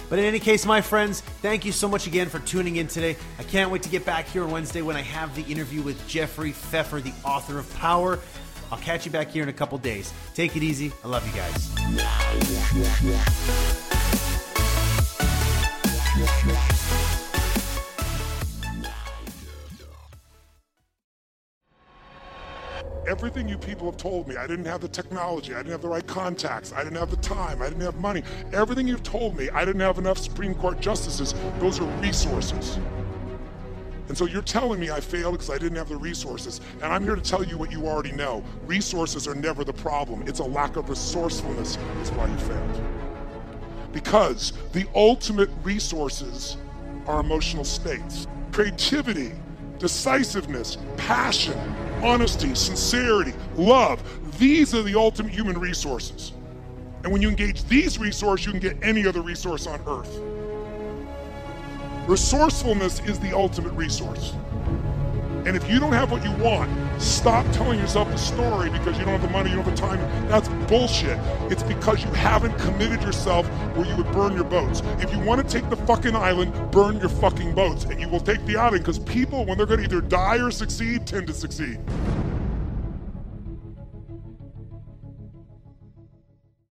But 0.09 0.19
in 0.19 0.25
any 0.25 0.39
case, 0.39 0.65
my 0.65 0.81
friends, 0.81 1.21
thank 1.21 1.63
you 1.63 1.71
so 1.71 1.87
much 1.87 2.07
again 2.07 2.27
for 2.27 2.39
tuning 2.39 2.77
in 2.77 2.87
today. 2.87 3.15
I 3.39 3.43
can't 3.43 3.71
wait 3.71 3.83
to 3.83 3.89
get 3.89 4.05
back 4.05 4.25
here 4.27 4.43
on 4.43 4.51
Wednesday 4.51 4.81
when 4.81 4.97
I 4.97 5.01
have 5.01 5.33
the 5.35 5.43
interview 5.43 5.81
with 5.81 6.05
Jeffrey 6.07 6.51
Pfeffer, 6.51 6.99
the 6.99 7.13
author 7.23 7.57
of 7.57 7.73
Power. 7.75 8.19
I'll 8.69 8.79
catch 8.79 9.05
you 9.05 9.11
back 9.11 9.29
here 9.29 9.43
in 9.43 9.49
a 9.49 9.53
couple 9.53 9.77
days. 9.77 10.13
Take 10.33 10.57
it 10.57 10.63
easy. 10.63 10.91
I 11.03 11.07
love 11.07 11.25
you 11.25 11.33
guys. 11.33 11.73
Everything 23.08 23.48
you 23.48 23.58
people 23.58 23.86
have 23.89 23.96
told 23.96 24.28
me, 24.28 24.36
I 24.36 24.46
didn't 24.48 24.65
have 24.65 24.82
the 24.82 24.88
technology, 24.89 25.54
I 25.54 25.60
didn't 25.60 25.72
have 25.72 25.82
the 25.82 25.88
right 25.88 26.06
contacts, 26.06 26.74
I 26.74 26.84
didn't 26.84 26.98
have 26.98 27.10
the 27.10 27.15
time, 27.15 27.62
I 27.62 27.70
didn't 27.70 27.84
have 27.84 27.96
money. 27.96 28.22
Everything 28.52 28.86
you've 28.86 29.04
told 29.04 29.38
me, 29.38 29.50
I 29.52 29.63
didn't 29.63 29.80
have 29.80 29.98
enough 29.98 30.17
Supreme 30.17 30.54
Court 30.54 30.82
justices. 30.82 31.34
Those 31.60 31.80
are 31.80 31.86
resources. 32.02 32.78
And 34.10 34.17
so 34.17 34.26
you're 34.26 34.41
telling 34.41 34.82
me 34.82 34.89
I 34.89 35.00
failed 35.00 35.36
because 35.36 35.50
I 35.50 35.58
didn't 35.58 35.78
have 35.78 35.88
the 35.88 35.96
resources. 35.96 36.60
And 36.82 36.91
I'm 36.91 37.02
here 37.02 37.15
to 37.15 37.22
tell 37.22 37.46
you 37.46 37.58
what 37.58 37.72
you 37.72 37.88
already 37.88 38.12
know. 38.12 38.43
Resources 38.65 39.26
are 39.26 39.36
never 39.36 39.63
the 39.63 39.74
problem. 39.74 40.24
It's 40.28 40.39
a 40.39 40.46
lack 40.46 40.76
of 40.76 40.89
resourcefulness 40.89 41.78
is 42.02 42.12
why 42.12 42.28
you 42.28 42.38
failed. 42.38 42.84
Because 43.93 44.52
the 44.74 44.86
ultimate 44.96 45.50
resources 45.63 46.58
are 47.06 47.22
emotional 47.22 47.63
states. 47.63 48.28
Creativity, 48.52 49.32
decisiveness, 49.80 50.78
passion, 50.98 51.58
honesty, 52.03 52.53
sincerity, 52.55 53.33
love. 53.55 54.01
These 54.38 54.73
are 54.75 54.83
the 54.83 54.95
ultimate 54.95 55.31
human 55.31 55.57
resources. 55.60 56.33
And 57.03 57.12
when 57.12 57.21
you 57.21 57.29
engage 57.29 57.63
these 57.65 57.99
resources, 57.99 58.45
you 58.45 58.51
can 58.51 58.60
get 58.60 58.77
any 58.81 59.05
other 59.07 59.21
resource 59.21 59.67
on 59.67 59.79
earth. 59.88 60.19
Resourcefulness 62.07 63.01
is 63.01 63.19
the 63.19 63.36
ultimate 63.36 63.73
resource. 63.73 64.33
And 65.47 65.55
if 65.55 65.69
you 65.69 65.79
don't 65.79 65.93
have 65.93 66.12
what 66.12 66.25
you 66.25 66.31
want, 66.43 66.69
stop 67.01 67.49
telling 67.53 67.79
yourself 67.79 68.10
the 68.10 68.17
story 68.17 68.69
because 68.69 68.99
you 68.99 69.05
don't 69.05 69.17
have 69.17 69.21
the 69.21 69.29
money, 69.29 69.49
you 69.49 69.55
don't 69.55 69.63
have 69.63 69.77
the 69.77 69.81
time. 69.81 70.27
That's 70.27 70.49
bullshit. 70.69 71.17
It's 71.49 71.63
because 71.63 72.03
you 72.03 72.12
haven't 72.12 72.60
committed 72.60 73.01
yourself 73.01 73.47
where 73.77 73.86
you 73.88 73.95
would 73.95 74.12
burn 74.12 74.33
your 74.33 74.43
boats. 74.43 74.81
If 74.99 75.13
you 75.13 75.19
want 75.19 75.41
to 75.41 75.47
take 75.47 75.69
the 75.69 75.77
fucking 75.77 76.17
island, 76.17 76.53
burn 76.71 76.99
your 76.99 77.07
fucking 77.07 77.55
boats. 77.55 77.86
And 77.86 77.97
you 77.97 78.10
will 78.10 78.19
take 78.19 78.45
the 78.45 78.57
island 78.57 78.83
because 78.83 78.99
people, 78.99 79.45
when 79.45 79.57
they're 79.57 79.65
going 79.65 79.79
to 79.79 79.86
either 79.86 80.01
die 80.01 80.36
or 80.36 80.51
succeed, 80.51 81.07
tend 81.07 81.27
to 81.27 81.33
succeed. 81.33 81.79